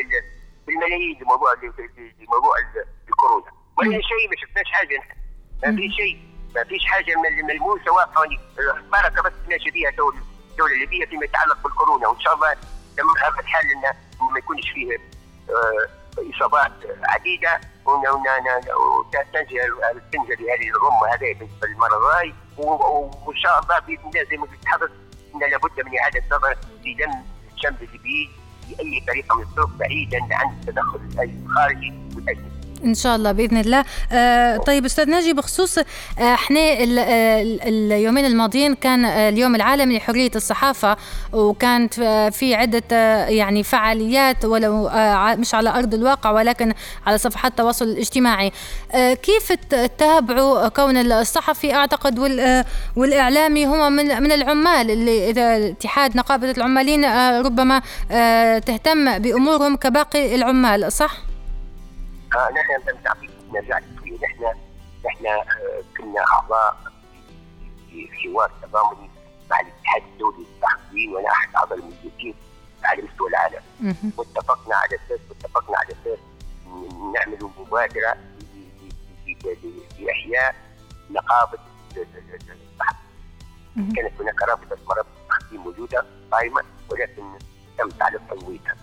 بالملايين 0.67 1.19
لموضوع 1.23 1.53
لموضوع 2.21 2.53
الكورونا. 3.09 3.51
ولا 3.79 3.91
شيء 3.91 4.29
ما 4.31 4.37
شفناش 4.37 4.73
حاجة. 4.73 5.03
ما 5.65 5.77
في 5.77 5.91
شيء. 5.97 6.36
ما 6.57 6.65
فيش 6.65 6.85
حاجة 6.87 7.15
ملموسه 7.49 7.93
واضحه 7.93 8.23
بركه 8.93 9.23
بس 9.23 9.33
ماشي 9.49 9.71
بها 9.71 9.91
الدولة 10.51 10.75
الليبيه 10.75 11.07
فيما 11.07 11.25
يتعلق 11.25 11.63
بالكورونا. 11.65 12.09
وإن 12.09 12.21
شاء 12.21 12.35
الله 12.35 12.53
تمر 12.97 13.19
هذا 13.19 13.41
الحال 13.41 13.65
انه 13.71 13.93
ما 14.31 14.39
يكونش 14.39 14.71
فيه 14.71 14.97
آه، 15.51 15.89
إصابات 16.37 16.73
عديدة 17.05 17.61
وتنجي 17.87 19.61
تنجلي 20.13 20.53
هذه 20.53 20.69
الغمة 20.69 21.15
هذه 21.15 21.39
بالنسبة 21.39 21.67
للمرض 21.69 22.03
هاي. 22.03 22.35
وإن 23.27 23.37
شاء 23.37 23.61
الله 23.61 23.79
بإذن 23.79 24.09
الله 24.09 24.25
زي 24.31 24.37
ما 24.37 24.47
قلت 24.47 24.67
حضرتك 24.67 24.93
إن 25.35 25.41
لابد 25.41 25.87
من 25.87 25.99
إعادة 25.99 26.23
نظر 26.33 26.57
في 26.83 26.95
لم 26.95 27.25
الشمس 27.55 27.77
الليبي 27.83 28.31
باي 28.69 29.05
طريقة 29.09 29.37
من 29.37 29.43
الطرق 29.43 29.69
بعيدا 29.69 30.19
عن 30.31 30.59
التدخل 30.61 31.01
الخارجي 31.47 31.95
والاجنبي. 32.17 32.56
إن 32.85 32.95
شاء 32.95 33.17
الله 33.17 33.33
بإذن 33.33 33.57
الله. 33.57 33.85
آه 34.13 34.57
طيب 34.57 34.85
أستاذ 34.85 35.11
ناجي 35.11 35.33
بخصوص 35.33 35.79
آه 35.79 35.85
إحنا 36.35 36.61
اليومين 37.69 38.25
الماضيين 38.25 38.75
كان 38.75 39.05
اليوم 39.05 39.55
العالمي 39.55 39.97
لحرية 39.97 40.31
الصحافة 40.37 40.97
وكانت 41.33 41.95
في 42.33 42.55
عدة 42.55 42.83
آه 42.93 43.27
يعني 43.29 43.63
فعاليات 43.63 44.45
ولو 44.45 44.89
آه 44.89 45.35
مش 45.35 45.55
على 45.55 45.71
أرض 45.71 45.95
الواقع 45.95 46.31
ولكن 46.31 46.73
على 47.07 47.19
صفحات 47.19 47.51
التواصل 47.53 47.85
الاجتماعي. 47.85 48.53
آه 48.93 49.15
كيف 49.15 49.53
تتابعوا 49.53 50.69
كون 50.69 50.97
الصحفي؟ 50.97 51.75
أعتقد 51.75 52.19
آه، 52.41 52.65
والإعلامي 52.97 53.67
هم 53.67 53.93
من 53.93 54.23
من 54.23 54.33
العمال 54.33 54.91
اللي 54.91 55.31
إذا 55.31 55.57
اتحاد 55.69 56.17
نقابة 56.17 56.51
العمالين 56.51 57.05
آه 57.05 57.41
ربما 57.41 57.83
آه 58.11 58.59
تهتم 58.59 59.19
بأمورهم 59.19 59.77
كباقي 59.77 60.35
العمال 60.35 60.93
صح؟ 60.93 61.17
آه 62.37 62.51
نحن 62.51 62.77
نستمتع 62.81 63.13
نرجع 63.53 63.81
فيه 63.81 64.19
نحن 64.23 64.45
نحن 65.07 65.25
كنا 65.99 66.21
اعضاء 66.33 66.77
في 67.91 68.09
حوار 68.13 68.51
تضامني 68.63 69.11
مع 69.51 69.61
الاتحاد 69.61 70.03
الدولي 70.13 70.39
للصحفيين 70.55 71.15
وأنا 71.15 71.29
احد 71.29 71.55
اعضاء 71.55 71.79
المجلسين 71.79 72.35
على 72.85 73.03
مستوى 73.03 73.29
العالم 73.29 73.63
واتفقنا 74.17 74.77
على 74.77 74.97
أساس 74.97 75.21
واتفقنا 75.29 75.77
على 75.79 75.89
أساس 75.89 76.19
نعمل 77.15 77.51
مبادره 77.59 78.17
لاحياء 79.99 80.55
نقابه 81.11 81.59
الصحفيين 81.97 83.93
كانت 83.97 84.21
هناك 84.21 84.43
رابطة 84.43 84.77
مرابط 84.89 85.07
الصحفيين 85.25 85.61
موجودة 85.61 86.05
قائمة 86.33 86.63
ولكن 86.91 87.23
تم 87.79 87.89
تعليق 87.89 88.21
تمويلها. 88.31 88.77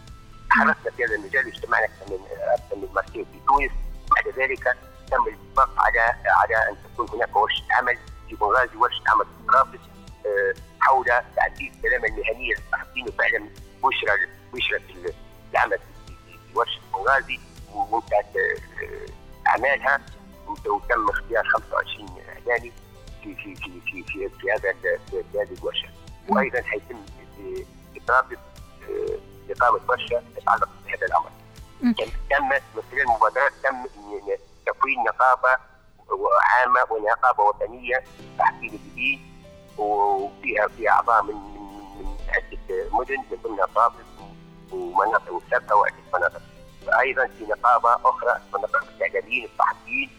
حرصنا 0.53 0.91
في 0.97 1.05
هذا 1.05 1.15
المجال 1.15 1.47
اجتمعنا 1.47 1.87
من 2.09 2.19
أكثر 2.53 2.75
من 2.75 2.87
مرتين 2.95 3.25
في 3.25 3.39
تونس 3.47 3.71
بعد 4.11 4.39
ذلك 4.39 4.63
تم 5.11 5.27
الاتفاق 5.27 5.69
على 5.77 5.99
على 6.25 6.69
أن 6.69 6.75
تكون 6.93 7.09
هناك 7.09 7.35
ورشة 7.35 7.63
عمل 7.71 7.97
في 8.29 8.35
بنغازي 8.35 8.77
ورشة 8.77 9.03
عمل 9.07 9.25
في 9.25 9.51
طرابلس 9.51 9.81
آه، 10.25 10.53
حول 10.79 11.05
تعزيز 11.35 11.71
السلامه 11.75 12.07
المهنيه 12.07 12.53
للصحفيين 12.55 13.07
وفعلا 13.07 13.49
بشرى 13.83 14.27
بشرى 14.53 15.13
العمل 15.53 15.79
في 16.07 16.57
ورشة 16.57 16.81
بنغازي 16.93 17.39
وانتهت 17.73 18.35
آه، 18.35 19.47
أعمالها. 19.47 20.01
وتم 20.47 21.09
اختيار 21.09 21.43
25 21.43 22.09
اعلامي 22.29 22.71
في 23.23 23.35
في 23.35 23.55
في 23.55 23.81
في 23.81 24.03
في, 24.03 24.29
في 24.29 24.51
هذا 24.51 24.73
في 25.09 25.39
هذه 25.39 25.53
الورشة. 25.59 25.87
وأيضا 26.29 26.61
حيتم 26.61 26.95
في 27.93 27.99
طرابلس 28.07 28.39
اقامه 29.49 29.79
ورشه 29.89 30.21
تتعلق 30.35 30.69
بهذا 30.85 31.05
الأمر. 31.05 31.29
تم 32.29 32.43
من 32.49 32.59
خلال 32.91 33.01
المبادرات 33.01 33.51
تم 33.63 33.85
تكوين 34.65 35.03
نقابة 35.03 35.57
عامة 36.41 36.91
ونقابة 36.91 37.43
وطنية 37.43 38.03
تحت 38.39 38.53
الجديد 38.63 39.19
وفيها 39.77 40.67
فيها 40.67 40.91
أعضاء 40.91 41.23
من 41.23 41.35
من 41.35 42.17
عدة 42.29 42.89
مدن 42.91 43.17
من 43.31 43.37
ضمنها 43.43 43.65
طابلس 43.75 44.05
ومناطق 44.71 45.31
مختلفه 45.33 45.75
وعدة 45.75 45.95
مناطق. 46.13 46.41
أيضا 46.99 47.27
في 47.27 47.45
نقابة 47.45 47.93
أخرى 48.09 48.41
نقابه 48.53 48.87
الاعلاميين 48.97 49.45
الصحفيين 49.53 50.09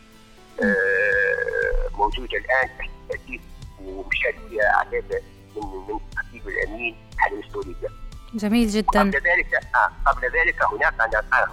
آه، 0.62 1.88
موجودة 1.98 2.38
الآن 2.38 2.68
تحت 2.78 2.90
التأسيس 3.10 3.40
ومشارك 3.84 4.38
فيها 4.48 4.74
أعداد 4.74 5.22
من 5.56 5.62
من 5.66 6.00
الخطيب 6.12 6.48
الأمين 6.48 6.96
على 7.18 7.36
مستوى 7.36 7.64
ليبيا. 7.64 7.90
جميل 8.34 8.68
جدا 8.68 9.00
قبل 9.00 9.10
ذلك 9.12 9.54
آه 9.54 10.10
قبل 10.10 10.22
ذلك 10.24 10.62
هناك 10.62 10.94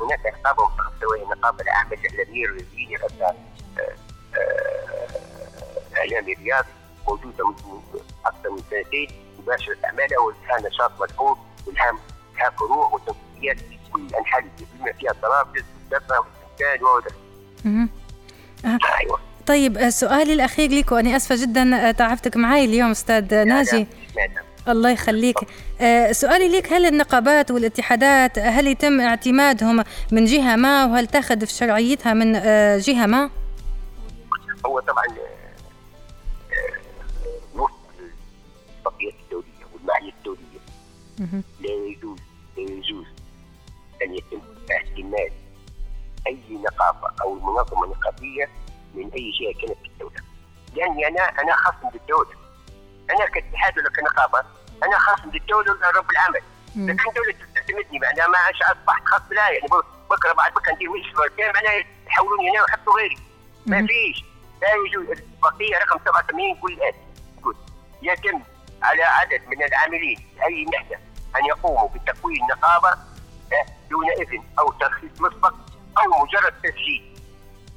هناك 0.01 0.33
نقابه 0.39 0.63
متخصصه 0.65 1.07
وهي 1.07 1.23
النقابه 1.23 1.63
العامه 1.63 1.93
الاعلاميه 1.93 2.45
الرياضيه 2.45 2.97
آه، 3.21 3.35
آه، 4.35 5.07
الاعلامي 5.91 6.33
الرياضي 6.33 6.67
موجوده 7.07 7.47
منذ 7.47 8.01
أكثر 8.25 8.49
من 8.51 8.61
سنتين 8.71 9.07
مباشره 9.39 9.77
اعمالها 9.85 10.19
ولها 10.19 10.69
نشاط 10.69 10.91
ملحوظ 11.01 11.37
ولها 11.67 11.91
لها 12.37 12.49
فروع 12.49 12.93
وتنفيذيات 12.93 13.59
في 13.59 13.77
كل 13.93 14.15
أنحاء 14.15 14.45
بما 14.79 14.91
فيها 14.91 15.13
طرابلس 15.21 15.65
والدفا 15.91 16.17
والسكان 16.17 16.83
وغيرها. 16.83 17.89
أيوه 19.01 19.19
طيب 19.47 19.89
سؤالي 19.89 20.33
الأخير 20.33 20.71
لك 20.71 20.91
وأنا 20.91 21.15
آسفة 21.15 21.35
جدا 21.35 21.91
تعبتك 21.91 22.37
معي 22.37 22.65
اليوم 22.65 22.91
أستاذ 22.91 23.45
ناجي. 23.45 23.87
نعم. 24.17 24.50
الله 24.67 24.89
يخليك. 24.89 25.37
آه 25.81 26.11
سؤالي 26.11 26.57
لك 26.57 26.73
هل 26.73 26.85
النقابات 26.85 27.51
والاتحادات 27.51 28.39
هل 28.39 28.67
يتم 28.67 29.01
اعتمادهم 29.01 29.83
من 30.11 30.25
جهة 30.25 30.55
ما 30.55 30.85
وهل 30.85 31.07
تأخذ 31.07 31.45
في 31.45 31.53
شرعيتها 31.53 32.13
من 32.13 32.35
آه 32.35 32.77
جهة 32.77 33.05
ما؟ 33.05 33.29
هو 34.65 34.79
طبعا 34.79 35.05
وفق 37.55 37.71
الاتفاقيات 37.99 39.13
الدولية 39.23 39.65
والمعايير 39.73 40.13
الدولية 40.17 40.61
لا 41.61 41.69
يجوز 41.89 42.19
لا 42.57 42.63
يجوز 42.63 43.05
أن 44.03 44.13
يتم 44.13 44.41
اعتماد 44.71 45.31
أي 46.27 46.37
نقابة 46.49 47.11
أو 47.21 47.33
منظمة 47.33 47.87
نقابية 47.87 48.49
من 48.95 49.11
أي 49.11 49.31
جهة 49.31 49.61
كانت 49.61 49.77
في 49.83 49.87
الدولة. 49.93 50.21
لأني 50.75 51.07
أنا 51.07 51.21
أنا 51.21 51.55
خاص 51.55 51.91
بالدولة. 51.93 52.40
أنا 53.11 53.25
كاتحاد 53.25 53.77
ولا 53.79 53.89
كنقابة 53.89 54.43
أنا 54.83 54.99
خاص 54.99 55.19
بالدولة 55.25 55.71
ولا 55.71 55.89
رب 55.89 56.11
العمل. 56.11 56.41
لكن 56.75 57.09
الدولة 57.09 57.35
تعتمدني 57.55 57.99
معناها 57.99 58.27
ما 58.27 58.37
عادش 58.37 58.61
أصبحت 58.61 59.05
خاص 59.05 59.21
بلا 59.29 59.49
يعني 59.49 59.67
بكرة 60.09 60.33
بعد 60.33 60.53
بكرة 60.53 60.73
ندير 60.73 60.89
مشروع 60.89 61.27
معناها 61.39 61.83
يحولوني 62.07 62.49
أنا 62.49 62.61
ويحطوا 62.61 62.93
غيري. 62.93 63.17
ما 63.65 63.87
فيش. 63.87 64.23
لا 64.61 64.67
يجوز. 64.87 65.05
الاتفاقيه 65.05 65.77
رقم 65.77 65.99
87 66.05 66.39
يقول 66.57 66.71
الان 66.73 66.93
يقول 67.39 67.55
يتم 68.01 68.41
على 68.83 69.03
عدد 69.03 69.41
من 69.47 69.63
العاملين 69.63 70.17
أي 70.47 70.65
نحله 70.65 70.97
أن 71.35 71.45
يقوموا 71.45 71.89
بتكوين 71.89 72.41
نقابة 72.51 72.97
دون 73.89 74.05
إذن 74.11 74.43
أو 74.59 74.71
ترخيص 74.71 75.21
مسبق 75.21 75.53
أو 75.97 76.23
مجرد 76.25 76.53
تسجيل. 76.63 77.17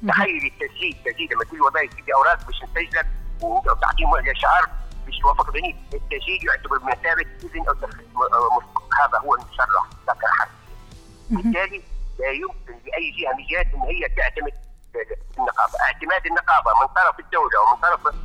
تخيل 0.07 0.51
التسجيل 0.53 0.97
تسجيل 1.05 1.29
لما 1.31 1.43
تقول 1.43 1.61
والله 1.61 1.87
في 1.87 2.13
أوراق 2.13 2.45
باش 2.45 2.63
نسجلك 2.63 3.05
وتعطيهم 3.41 4.33
شعار. 4.35 4.69
مش 5.07 5.19
توافق 5.21 5.51
بين 5.51 5.75
التسجيل 5.93 6.39
يعتبر 6.47 6.77
بمثابه 6.77 7.25
إذن 7.43 7.65
أو 7.67 8.61
هذا 9.01 9.17
هو 9.17 9.35
المشرع. 9.35 9.83
ذكر 10.09 10.27
حرف 10.27 10.49
بالتالي 11.29 11.81
لا 12.19 12.31
يمكن 12.31 12.73
لأي 12.85 13.11
جهة 13.17 13.33
من 13.33 13.39
الجهات 13.43 13.67
إن 13.73 13.81
هي 13.81 14.07
تعتمد 14.17 14.53
النقابة، 15.37 15.73
اعتماد 15.81 16.25
النقابة 16.25 16.71
من 16.81 16.87
طرف 16.87 17.19
الدولة 17.19 17.57
ومن 17.61 17.81
طرف 17.81 18.15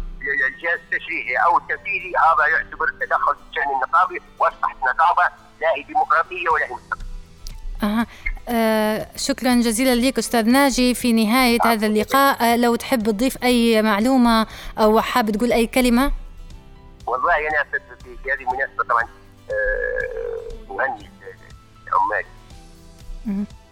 الجهاز 0.48 0.78
التشريعي 0.84 1.36
أو 1.36 1.58
التنفيذي 1.58 2.12
هذا 2.16 2.46
يعتبر 2.52 2.86
تدخل 3.00 3.34
في 3.34 3.42
الشان 3.50 3.74
النقابي 3.74 4.20
وأصبحت 4.38 4.76
نقابة 4.76 5.34
لا 5.60 5.68
هي 5.76 5.82
ديمقراطية 5.82 6.48
ولا 6.48 6.64
هي 6.64 6.76
أه. 7.82 8.06
آه 8.48 9.06
شكرا 9.16 9.54
جزيلا 9.54 9.94
لك 9.94 10.18
أستاذ 10.18 10.48
ناجي. 10.48 10.94
في 10.94 11.12
نهاية. 11.12 11.58
هذا 11.64 11.86
اللقاء 11.86 12.42
آه 12.42 12.56
لو 12.56 12.76
تحب 12.76 13.02
تضيف 13.02 13.44
أي 13.44 13.82
معلومة 13.82 14.46
أو 14.78 15.00
حاب 15.00 15.30
تقول 15.30 15.52
أي 15.52 15.66
كلمة؟ 15.66 16.12
والله 17.10 17.48
أنا 17.48 17.64
في, 17.64 17.80
في 18.16 18.32
هذه 18.32 18.40
المناسبه 18.40 18.84
طبعا 18.84 19.02
اهني 20.70 21.10
العمال 21.86 22.24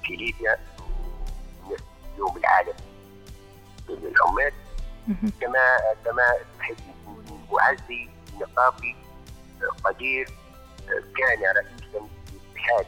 في 0.03 0.17
ليبيا 0.17 0.59
يوم 2.19 2.37
العالم 2.37 2.75
للعمال. 3.89 4.53
كما 5.41 5.77
كما 6.05 6.23
احب 6.61 6.77
اعزي 7.61 8.09
نقابي 8.41 8.97
قدير 9.85 10.29
كان 10.89 11.57
رئيسا 11.57 12.09
لاتحاد 12.33 12.87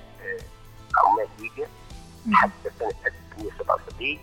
عمال 0.97 1.29
ليبيا. 1.39 1.69
حتى 2.33 2.71
سنة 2.79 2.95
1977 3.07 4.19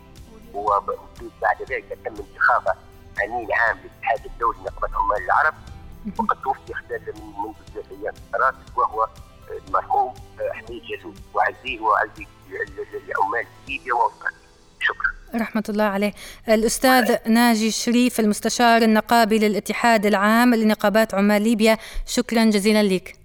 وبعد 0.53 1.61
ذلك 1.69 1.97
تم 2.05 2.15
انتخابه 2.15 2.73
أمين 3.25 3.53
عام 3.53 3.77
للاتحاد 3.77 4.25
الدولي 4.25 4.59
لنقابة 4.59 4.95
عمال 4.97 5.23
العرب. 5.25 5.53
وقد 6.17 6.37
توفي 6.43 6.73
خلال 6.73 7.01
من 7.15 7.23
منذ 7.23 7.53
ثلاث 7.73 7.91
أيام 7.91 8.13
وهو 8.77 9.07
المرحوم 9.67 10.13
حميد 10.51 10.81
جاسوس 10.83 11.15
وعزيه 11.33 11.79
وعزي 11.79 12.27
العمال 13.07 13.45
في 13.65 13.71
ليبيا 13.71 13.93
واوكرانيا 13.93 14.37
شكرا 14.79 15.39
رحمة 15.41 15.63
الله 15.69 15.83
عليه. 15.83 16.13
الأستاذ 16.49 17.29
ناجي 17.29 17.67
الشريف 17.67 18.19
المستشار 18.19 18.81
النقابي 18.81 19.39
للاتحاد 19.39 20.05
العام 20.05 20.55
لنقابات 20.55 21.13
عمال 21.13 21.41
ليبيا 21.41 21.77
شكرا 22.05 22.45
جزيلا 22.45 22.83
لك. 22.83 23.15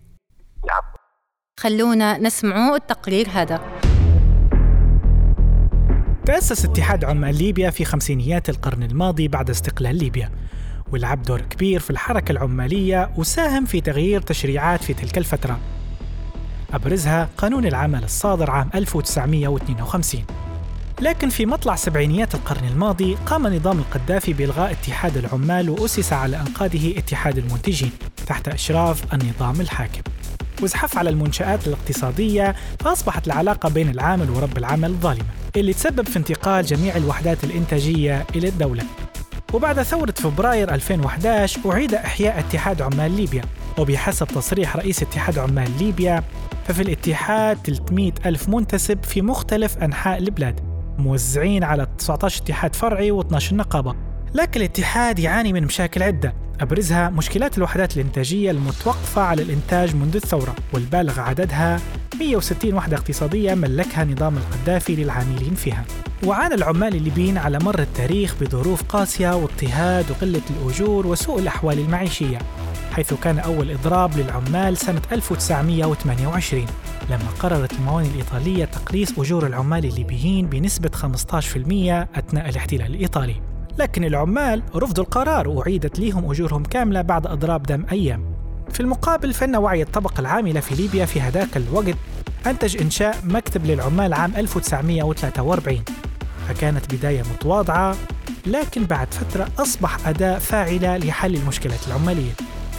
نعم. 0.66 0.92
خلونا 1.60 2.18
نسمعوا 2.18 2.76
التقرير 2.76 3.28
هذا. 3.28 3.80
تأسس 6.26 6.64
اتحاد 6.64 7.04
عمال 7.04 7.38
ليبيا 7.38 7.70
في 7.70 7.84
خمسينيات 7.84 8.48
القرن 8.48 8.82
الماضي 8.82 9.28
بعد 9.28 9.50
استقلال 9.50 9.96
ليبيا. 9.96 10.30
ولعب 10.92 11.22
دور 11.22 11.40
كبير 11.40 11.80
في 11.80 11.90
الحركة 11.90 12.32
العمالية 12.32 13.10
وساهم 13.16 13.64
في 13.64 13.80
تغيير 13.80 14.20
تشريعات 14.20 14.84
في 14.84 14.94
تلك 14.94 15.18
الفترة. 15.18 15.58
أبرزها 16.72 17.28
قانون 17.36 17.66
العمل 17.66 18.04
الصادر 18.04 18.50
عام 18.50 18.70
1952 18.74 20.24
لكن 21.00 21.28
في 21.28 21.46
مطلع 21.46 21.76
سبعينيات 21.76 22.34
القرن 22.34 22.68
الماضي 22.68 23.14
قام 23.26 23.46
نظام 23.46 23.78
القذافي 23.78 24.32
بإلغاء 24.32 24.72
اتحاد 24.72 25.16
العمال 25.16 25.70
وأسس 25.70 26.12
على 26.12 26.36
أنقاضه 26.36 26.94
اتحاد 26.96 27.38
المنتجين 27.38 27.90
تحت 28.26 28.48
إشراف 28.48 29.14
النظام 29.14 29.60
الحاكم. 29.60 30.02
وزحف 30.62 30.98
على 30.98 31.10
المنشآت 31.10 31.66
الاقتصادية 31.66 32.54
فأصبحت 32.80 33.26
العلاقة 33.26 33.68
بين 33.68 33.88
العامل 33.88 34.30
ورب 34.30 34.58
العمل 34.58 34.94
ظالمة 34.94 35.24
اللي 35.56 35.72
تسبب 35.72 36.08
في 36.08 36.16
انتقال 36.18 36.64
جميع 36.64 36.96
الوحدات 36.96 37.44
الإنتاجية 37.44 38.26
إلى 38.36 38.48
الدولة. 38.48 38.82
وبعد 39.52 39.82
ثورة 39.82 40.14
فبراير 40.16 40.74
2011 40.74 41.60
أعيد 41.72 41.94
إحياء 41.94 42.38
اتحاد 42.38 42.82
عمال 42.82 43.16
ليبيا. 43.16 43.42
وبحسب 43.78 44.26
تصريح 44.26 44.76
رئيس 44.76 45.02
اتحاد 45.02 45.38
عمال 45.38 45.70
ليبيا 45.78 46.22
ففي 46.66 46.82
الاتحاد 46.82 47.58
300 47.66 48.12
ألف 48.26 48.48
منتسب 48.48 49.04
في 49.04 49.22
مختلف 49.22 49.78
أنحاء 49.78 50.18
البلاد 50.18 50.60
موزعين 50.98 51.64
على 51.64 51.86
19 51.98 52.42
اتحاد 52.42 52.74
فرعي 52.74 53.20
و12 53.20 53.52
نقابة 53.52 53.94
لكن 54.34 54.60
الاتحاد 54.60 55.18
يعاني 55.18 55.52
من 55.52 55.64
مشاكل 55.64 56.02
عدة. 56.02 56.34
أبرزها 56.60 57.10
مشكلات 57.10 57.58
الوحدات 57.58 57.96
الإنتاجية 57.96 58.50
المتوقفة 58.50 59.22
على 59.22 59.42
الإنتاج 59.42 59.96
منذ 59.96 60.16
الثورة 60.16 60.54
والبالغ 60.72 61.20
عددها 61.20 61.80
160 62.20 62.74
وحدة 62.74 62.96
اقتصادية 62.96 63.54
ملكها 63.54 64.04
نظام 64.04 64.36
القذافي 64.36 64.96
للعاملين 64.96 65.54
فيها. 65.54 65.84
وعانى 66.26 66.54
العمال 66.54 66.94
الليبيين 66.96 67.38
على 67.38 67.58
مر 67.58 67.78
التاريخ 67.78 68.34
بظروف 68.40 68.82
قاسية 68.82 69.36
واضطهاد 69.36 70.10
وقلة 70.10 70.42
الأجور 70.50 71.06
وسوء 71.06 71.38
الأحوال 71.38 71.78
المعيشية 71.78 72.38
حيث 72.92 73.14
كان 73.14 73.38
أول 73.38 73.70
إضراب 73.70 74.18
للعمال 74.18 74.76
سنة 74.76 75.02
1928 75.12 76.66
لما 77.10 77.30
قررت 77.40 77.72
الموانئ 77.72 78.08
الإيطالية 78.08 78.64
تقليص 78.64 79.18
أجور 79.18 79.46
العمال 79.46 79.84
الليبيين 79.84 80.46
بنسبة 80.46 80.90
15% 80.90 82.08
أثناء 82.18 82.48
الاحتلال 82.48 82.94
الإيطالي. 82.94 83.34
لكن 83.78 84.04
العمال 84.04 84.62
رفضوا 84.74 85.04
القرار 85.04 85.48
وأعيدت 85.48 85.98
لهم 85.98 86.30
أجورهم 86.30 86.62
كاملة 86.62 87.02
بعد 87.02 87.26
إضراب 87.26 87.62
دم 87.62 87.84
أيام. 87.92 88.31
في 88.72 88.80
المقابل 88.80 89.32
فإن 89.34 89.56
وعي 89.56 89.82
الطبقة 89.82 90.20
العاملة 90.20 90.60
في 90.60 90.74
ليبيا 90.74 91.04
في 91.04 91.20
هذاك 91.20 91.56
الوقت 91.56 91.96
أنتج 92.46 92.82
إنشاء 92.82 93.16
مكتب 93.24 93.66
للعمال 93.66 94.14
عام 94.14 94.32
1943 94.36 95.82
فكانت 96.48 96.94
بداية 96.94 97.22
متواضعة 97.22 97.96
لكن 98.46 98.84
بعد 98.84 99.14
فترة 99.14 99.48
أصبح 99.58 100.08
أداة 100.08 100.38
فاعلة 100.38 100.96
لحل 100.96 101.34
المشكلات 101.34 101.86
العمالية 101.88 102.32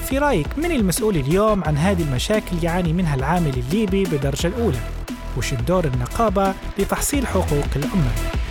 في 0.05 0.17
رأيك 0.17 0.47
من 0.57 0.71
المسؤول 0.71 1.15
اليوم 1.15 1.63
عن 1.63 1.77
هذه 1.77 2.01
المشاكل 2.01 2.63
يعاني 2.63 2.93
منها 2.93 3.15
العامل 3.15 3.53
الليبي 3.57 4.03
بالدرجة 4.03 4.47
الأولى؟ 4.47 4.79
وش 5.37 5.53
دور 5.53 5.85
النقابة 5.85 6.53
لتحصيل 6.79 7.27
حقوق 7.27 7.65
العمال؟ 7.75 8.42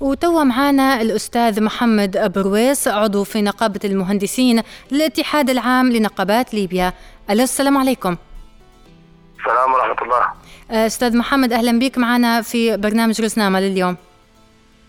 وتوا 0.00 0.44
معانا 0.44 1.02
الأستاذ 1.02 1.62
محمد 1.62 2.32
برويس 2.32 2.88
عضو 2.88 3.24
في 3.24 3.42
نقابة 3.42 3.80
المهندسين 3.84 4.62
للاتحاد 4.90 5.50
العام 5.50 5.92
لنقابات 5.92 6.54
ليبيا. 6.54 6.92
ألو 7.30 7.42
السلام 7.42 7.78
عليكم. 7.78 8.16
السلام 9.38 9.72
ورحمة 9.72 10.02
الله. 10.02 10.26
أستاذ 10.86 11.16
محمد 11.16 11.52
أهلا 11.52 11.78
بك 11.78 11.98
معنا 11.98 12.42
في 12.42 12.76
برنامج 12.76 13.20
رزنامة 13.22 13.60
لليوم. 13.60 13.96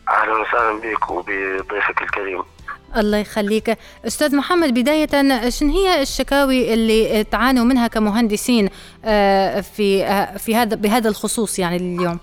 أهلا 0.10 0.32
وسهلا 0.34 0.94
بك 0.94 1.12
وبضيفك 1.12 2.02
الكريم. 2.02 2.44
الله 2.98 3.18
يخليك. 3.18 3.78
أستاذ 4.08 4.36
محمد 4.36 4.74
بداية 4.74 5.50
شنو 5.50 5.74
هي 5.74 6.02
الشكاوي 6.02 6.74
اللي 6.74 7.24
تعانوا 7.24 7.66
منها 7.66 7.88
كمهندسين 7.88 8.70
آه، 9.06 9.62
في 9.62 10.06
آه، 10.06 10.38
في 10.38 10.56
هذا 10.56 10.76
بهذا 10.76 11.10
الخصوص 11.10 11.60
يعني 11.60 11.78
اليوم 11.78 12.20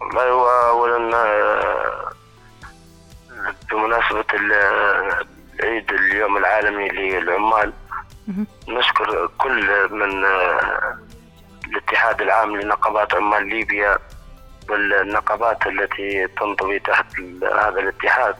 والله 0.00 0.30
هو 0.30 0.46
اولا 0.48 1.16
آه، 1.16 2.10
بمناسبة 3.70 4.24
العيد 4.34 5.92
اليوم 5.92 6.36
العالمي 6.36 6.88
للعمال 6.88 7.72
نشكر 8.68 9.30
كل 9.38 9.88
من 9.94 10.24
الاتحاد 11.66 12.22
العام 12.22 12.56
لنقابات 12.56 13.14
عمال 13.14 13.48
ليبيا 13.48 13.98
والنقابات 14.70 15.66
التي 15.66 16.26
تنضوي 16.26 16.78
تحت 16.78 17.06
هذا 17.42 17.80
الاتحاد. 17.80 18.36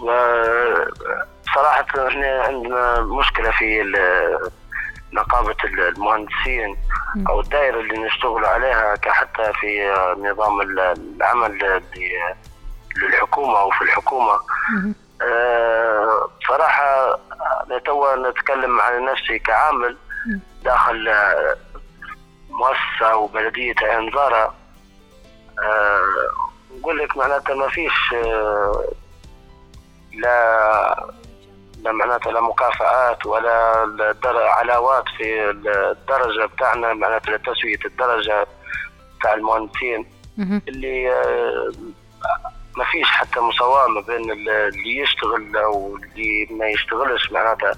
وصراحة 0.00 1.86
إحنا 2.08 2.42
عندنا 2.42 3.00
مشكلة 3.00 3.50
في 3.50 3.82
نقابة 5.14 5.56
المهندسين 5.64 6.76
أو 7.28 7.40
الدائرة 7.40 7.80
اللي 7.80 7.98
نشتغل 7.98 8.44
عليها 8.44 8.96
كحتى 8.96 9.52
في 9.60 9.94
نظام 10.18 10.60
العمل 10.60 11.82
للحكومة 12.96 13.58
أو 13.60 13.70
في 13.70 13.82
الحكومة. 13.82 14.40
أه 15.22 16.28
صراحة 16.48 17.18
أنا 17.66 17.78
توا 17.78 18.30
نتكلم 18.30 18.80
عن 18.80 19.04
نفسي 19.04 19.38
كعامل 19.38 19.96
داخل 20.64 21.14
مؤسسة 22.50 23.16
وبلدية 23.16 23.74
عين 23.82 24.10
زارة 24.10 24.54
أه 25.62 26.00
نقول 26.78 26.98
لك 26.98 27.16
معناتها 27.16 27.54
ما 27.54 27.68
فيش 27.68 28.14
آه، 28.14 28.84
لا 30.14 31.06
لا 31.84 31.92
معناتها 31.92 32.32
لا 32.32 32.40
مكافآت 32.40 33.26
ولا 33.26 33.86
علاوات 34.50 35.04
في 35.18 35.50
الدرجة 35.50 36.46
بتاعنا 36.46 36.94
معناتها 36.94 37.36
لتسوية 37.36 37.78
الدرجة 37.84 38.46
بتاع 39.18 39.34
المهندسين. 39.34 40.06
اللي 40.68 41.12
آه، 41.12 41.72
ما 42.76 42.84
فيش 42.84 43.06
حتى 43.06 43.40
مساواة 43.40 43.86
ما 43.88 44.00
بين 44.00 44.30
اللي 44.30 44.96
يشتغل 44.96 45.56
واللي 45.56 46.46
ما 46.50 46.68
يشتغلش 46.68 47.32
معناتها 47.32 47.72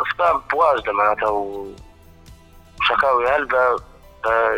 أسباب 0.00 0.40
واجدة 0.54 0.92
معناتها 0.92 1.28
وشكاوي 1.28 3.28
هلبة 3.28 3.58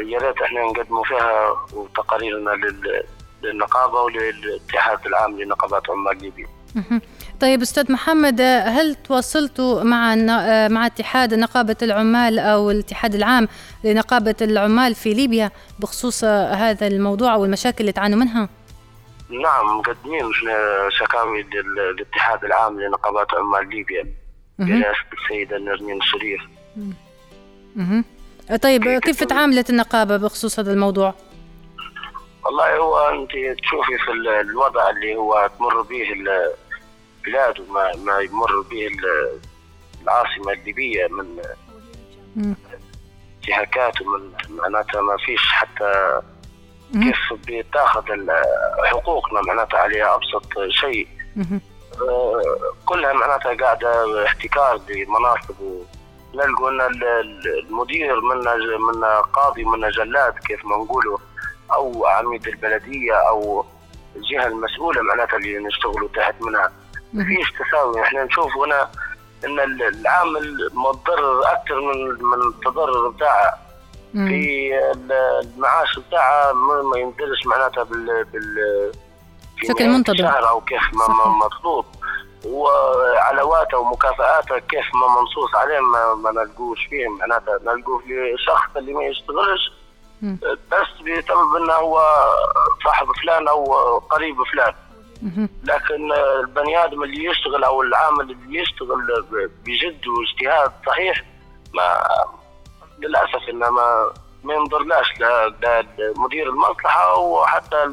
يا 0.06 0.18
ريت 0.18 0.42
إحنا 0.42 0.60
نقدموا 0.62 1.04
فيها 1.04 1.56
تقاريرنا 1.96 2.50
للنقابة 3.42 4.00
وللاتحاد 4.00 5.06
العام 5.06 5.40
لنقابات 5.40 5.90
عمال 5.90 6.18
ليبيا. 6.22 6.48
طيب 7.40 7.62
أستاذ 7.62 7.92
محمد 7.92 8.40
هل 8.40 8.94
تواصلتوا 8.94 9.82
مع 9.82 10.14
مع 10.68 10.86
اتحاد 10.86 11.34
نقابة 11.34 11.76
العمال 11.82 12.38
أو 12.38 12.70
الاتحاد 12.70 13.14
العام 13.14 13.48
لنقابة 13.84 14.34
العمال 14.42 14.94
في 14.94 15.14
ليبيا 15.14 15.50
بخصوص 15.78 16.24
هذا 16.24 16.86
الموضوع 16.86 17.34
أو 17.34 17.44
المشاكل 17.44 17.80
اللي 17.80 17.92
تعانوا 17.92 18.18
منها؟ 18.18 18.48
نعم 19.30 19.78
مقدمين 19.78 20.24
شكاوي 20.88 21.46
للاتحاد 21.96 22.44
العام 22.44 22.80
لنقابات 22.80 23.26
عمال 23.34 23.68
ليبيا 23.68 24.06
برئاسه 24.58 25.04
السيدة 25.22 25.58
نرمين 25.58 25.98
الشريف. 25.98 26.40
طيب 28.62 28.98
كيف 28.98 29.24
تعاملت 29.24 29.70
النقابة 29.70 30.16
بخصوص 30.16 30.58
هذا 30.58 30.72
الموضوع؟ 30.72 31.14
والله 32.50 32.76
هو 32.76 32.98
أنت 32.98 33.30
تشوفي 33.62 33.98
في 33.98 34.10
الوضع 34.40 34.90
اللي 34.90 35.16
هو 35.16 35.50
تمر 35.58 35.82
به 35.82 36.02
البلاد 36.12 37.60
وما 37.60 37.92
ما 38.04 38.18
يمر 38.18 38.60
به 38.70 38.88
العاصمة 40.02 40.52
الليبية 40.52 41.06
من 41.06 41.26
انتهاكات 43.36 44.00
ومن 44.02 44.32
معناتها 44.48 45.00
ما 45.00 45.16
فيش 45.16 45.40
حتى 45.52 46.20
كيف 46.92 47.18
بتاخذ 47.48 48.02
حقوقنا 48.84 49.40
معناتها 49.40 49.78
عليها 49.78 50.14
أبسط 50.14 50.46
شيء. 50.68 51.08
آه، 52.00 52.42
كلها 52.86 53.12
معناتها 53.12 53.54
قاعدة 53.54 54.24
احتكار 54.26 54.80
لمناصب 54.88 55.54
نلقوا 56.34 56.70
إن 56.70 56.80
المدير 57.68 58.20
منا 58.20 58.54
منا 58.78 59.20
قاضي 59.20 59.64
منا 59.64 59.90
جلاد 59.90 60.32
كيف 60.38 60.64
ما 60.64 60.76
نقولوا. 60.76 61.18
أو 61.74 62.06
عميد 62.06 62.46
البلديه 62.48 63.12
أو 63.14 63.64
الجهة 64.16 64.46
المسؤولة 64.46 65.02
معناتها 65.02 65.36
اللي 65.36 65.58
نشتغلوا 65.58 66.08
تحت 66.14 66.34
منها. 66.42 66.72
ما 67.12 67.24
فيش 67.24 67.52
تساوي. 67.52 68.02
إحنا 68.02 68.24
نشوف 68.24 68.56
هنا 68.56 68.88
إن 69.44 69.60
العامل 69.60 70.70
متضرر 70.74 71.42
أكثر 71.52 71.80
من 71.80 72.24
من 72.24 72.48
التضرر 72.48 73.08
بتاعه. 73.08 73.58
في 74.12 74.70
المعاش 75.54 75.98
بتاعه 75.98 76.52
ما 76.52 76.98
ينزلش 76.98 77.46
معناتها 77.46 77.84
بال 77.84 78.24
بال 78.24 78.92
بشكل 79.62 79.88
منتظم 79.88 80.24
أو 80.26 80.60
كيف 80.60 80.82
ما 80.94 81.28
مطلوب. 81.46 81.84
وعلاواته 82.46 83.78
ومكافآته 83.78 84.58
كيف 84.58 84.94
ما 84.94 85.20
منصوص 85.20 85.54
عليه 85.54 85.80
ما, 85.80 86.14
ما 86.14 86.30
نلقوش 86.42 86.86
فيه 86.90 87.08
معناتها 87.08 87.58
نلقوه 87.62 87.98
في 87.98 88.34
شخص 88.46 88.76
اللي 88.76 88.92
ما 88.92 89.04
يشتغلش 89.04 89.72
بس 90.42 90.88
بسبب 91.00 91.56
انه 91.62 91.72
هو 91.72 92.02
صاحب 92.84 93.06
فلان 93.22 93.48
أو 93.48 93.98
قريب 93.98 94.36
فلان. 94.52 94.74
لكن 95.64 96.12
البني 96.40 96.84
آدم 96.84 97.02
اللي 97.02 97.24
يشتغل 97.24 97.64
أو 97.64 97.82
العامل 97.82 98.30
اللي 98.30 98.58
يشتغل 98.58 99.24
بجد 99.66 100.00
واجتهاد 100.06 100.72
صحيح 100.86 101.24
ما 101.74 102.02
للأسف 102.98 103.48
إنه 103.48 103.70
ما 103.70 104.10
ما 104.44 104.54
ينظرلاش 104.54 105.20
لا 105.20 105.48
لا 105.48 105.84
مدير 106.16 106.48
المصلحة 106.48 107.16
وحتى 107.18 107.90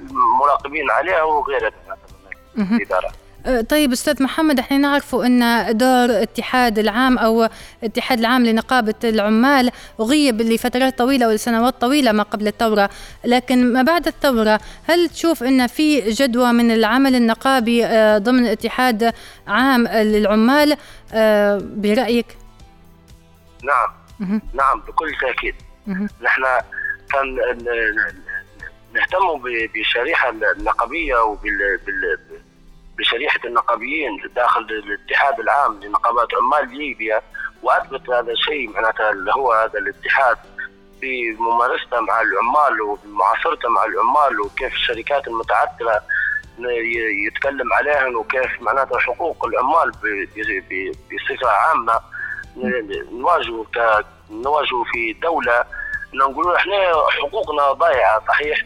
المراقبين 0.00 0.90
عليها 0.90 1.22
وغيرها 1.22 1.72
من 2.56 2.76
الإدارة. 2.76 3.12
طيب 3.68 3.92
أستاذ 3.92 4.22
محمد 4.22 4.58
إحنا 4.58 4.78
نعرف 4.78 5.14
أن 5.14 5.66
دور 5.76 6.22
اتحاد 6.22 6.78
العام 6.78 7.18
أو 7.18 7.48
اتحاد 7.84 8.18
العام 8.18 8.46
لنقابة 8.46 8.94
العمال 9.04 9.70
غيب 10.00 10.42
لفترات 10.42 10.98
طويلة 10.98 11.28
ولسنوات 11.28 11.80
طويلة 11.80 12.12
ما 12.12 12.22
قبل 12.22 12.46
الثورة. 12.46 12.90
لكن 13.24 13.72
ما 13.72 13.82
بعد 13.82 14.06
الثورة 14.06 14.60
هل 14.84 15.08
تشوف 15.08 15.42
أن 15.42 15.66
في 15.66 16.00
جدوى 16.10 16.52
من 16.52 16.70
العمل 16.70 17.14
النقابي 17.14 17.84
أه، 17.86 18.18
ضمن 18.18 18.46
اتحاد 18.46 19.12
عام 19.46 19.88
للعمال؟ 19.88 20.76
أه، 21.12 21.60
برأيك؟ 21.62 22.26
نعم. 23.64 24.40
نعم 24.54 24.80
بكل 24.88 25.12
تأكيد. 25.20 25.54
نحن 26.22 26.42
كان 27.12 27.36
نهتم 28.94 29.42
بشريحة 29.74 30.30
النقابية 30.56 31.16
وبال 31.16 31.78
بشريحة 32.98 33.40
النقابيين 33.44 34.10
داخل 34.36 34.60
الاتحاد 34.60 35.40
العام 35.40 35.80
لنقابات 35.80 36.28
عمال 36.34 36.76
ليبيا 36.78 37.22
وأثبت 37.62 38.10
هذا 38.10 38.32
الشيء 38.32 38.70
معناتها 38.70 39.10
اللي 39.10 39.32
هو 39.32 39.52
هذا 39.52 39.78
الاتحاد 39.78 40.36
في 41.00 41.36
ممارسته 41.38 42.00
مع 42.00 42.20
العمال 42.20 42.80
ومعاصرته 42.80 43.68
مع 43.68 43.84
العمال 43.84 44.40
وكيف 44.40 44.72
الشركات 44.72 45.28
المتعثره 45.28 46.02
يتكلم 47.26 47.72
عليهم 47.72 48.16
وكيف 48.16 48.62
معناتها 48.62 48.98
حقوق 48.98 49.44
العمال 49.44 49.90
بصفة 51.10 51.48
عامة 51.50 52.00
نواجهوا 53.12 53.64
نواجهوا 54.30 54.84
في 54.92 55.12
دولة. 55.12 55.64
نقولوا 56.14 56.56
إحنا 56.56 56.92
حقوقنا 57.10 57.72
ضايعة 57.72 58.22
صحيح؟ 58.28 58.64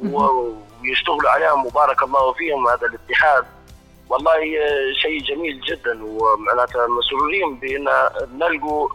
ويشتغلوا 0.00 1.30
عليها 1.30 1.54
مبارك 1.54 2.02
الله 2.02 2.32
فيهم 2.32 2.68
هذا 2.68 2.86
الاتحاد. 2.86 3.44
والله 4.10 4.40
شيء 5.02 5.22
جميل 5.22 5.60
جدا 5.60 6.04
ومعناتها 6.04 6.86
مسرورين 6.86 7.54
بأن 7.60 7.88
نلقوا 8.38 8.88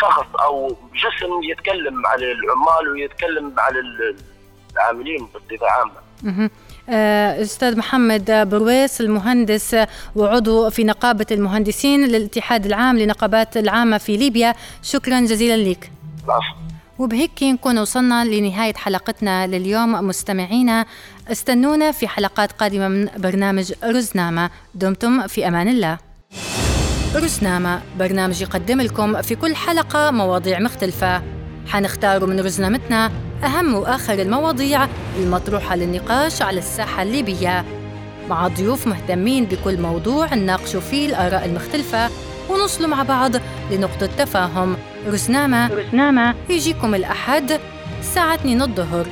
شخص 0.00 0.26
أو 0.44 0.68
جسم 0.94 1.42
يتكلم 1.50 2.06
على 2.06 2.32
العمال 2.32 2.92
ويتكلم 2.92 3.54
على 3.58 3.80
العاملين 4.74 5.28
بصفة 5.34 5.66
عامة. 5.66 6.50
آه، 6.88 7.42
أستاذ 7.42 7.78
محمد 7.78 8.48
برويس 8.50 9.00
المهندس 9.00 9.76
وعضو 10.16 10.70
في 10.70 10.84
نقابة 10.84 11.26
المهندسين 11.30 12.06
للاتحاد 12.06 12.66
العام 12.66 12.98
لنقابات 12.98 13.56
العامة 13.56 13.98
في 13.98 14.16
ليبيا 14.16 14.54
شكرا 14.82 15.20
جزيلا 15.20 15.56
لك. 15.70 15.90
وبهيك 17.00 17.42
نكون 17.42 17.78
وصلنا 17.78 18.24
لنهاية 18.24 18.74
حلقتنا 18.74 19.46
لليوم. 19.46 19.92
مستمعينا 19.92 20.86
استنونا 21.32 21.92
في 21.92 22.08
حلقات 22.08 22.52
قادمة 22.52 22.88
من 22.88 23.08
برنامج 23.16 23.72
رزنامة 23.84 24.50
دمتم 24.74 25.26
في 25.26 25.48
أمان 25.48 25.68
الله. 25.68 25.98
رزنامة 27.14 27.82
برنامج 27.98 28.42
يقدم 28.42 28.80
لكم 28.80 29.22
في 29.22 29.34
كل 29.34 29.56
حلقة 29.56 30.10
مواضيع 30.10 30.60
مختلفة. 30.60 31.22
حنختار 31.66 32.26
من 32.26 32.40
رزنامتنا 32.40 33.10
أهم 33.44 33.74
وآخر 33.74 34.22
المواضيع 34.22 34.88
المطروحة 35.18 35.76
للنقاش 35.76 36.42
على 36.42 36.58
الساحة 36.58 37.02
الليبية. 37.02 37.64
مع 38.28 38.48
ضيوف 38.48 38.86
مهتمين 38.86 39.44
بكل 39.44 39.80
موضوع 39.80 40.34
نناقشوا 40.34 40.80
فيه 40.80 41.06
الآراء 41.06 41.44
المختلفة 41.44 42.10
ونوصلوا 42.48 42.88
مع 42.88 43.02
بعض 43.02 43.32
لنقطة 43.70 44.06
تفاهم. 44.06 44.76
رزنامة 45.06 45.74
رزنامة 45.74 46.34
يجيكم 46.50 46.94
الأحد 46.94 47.60
الساعة 48.00 48.34
2 48.34 48.62
الظهر. 48.62 49.06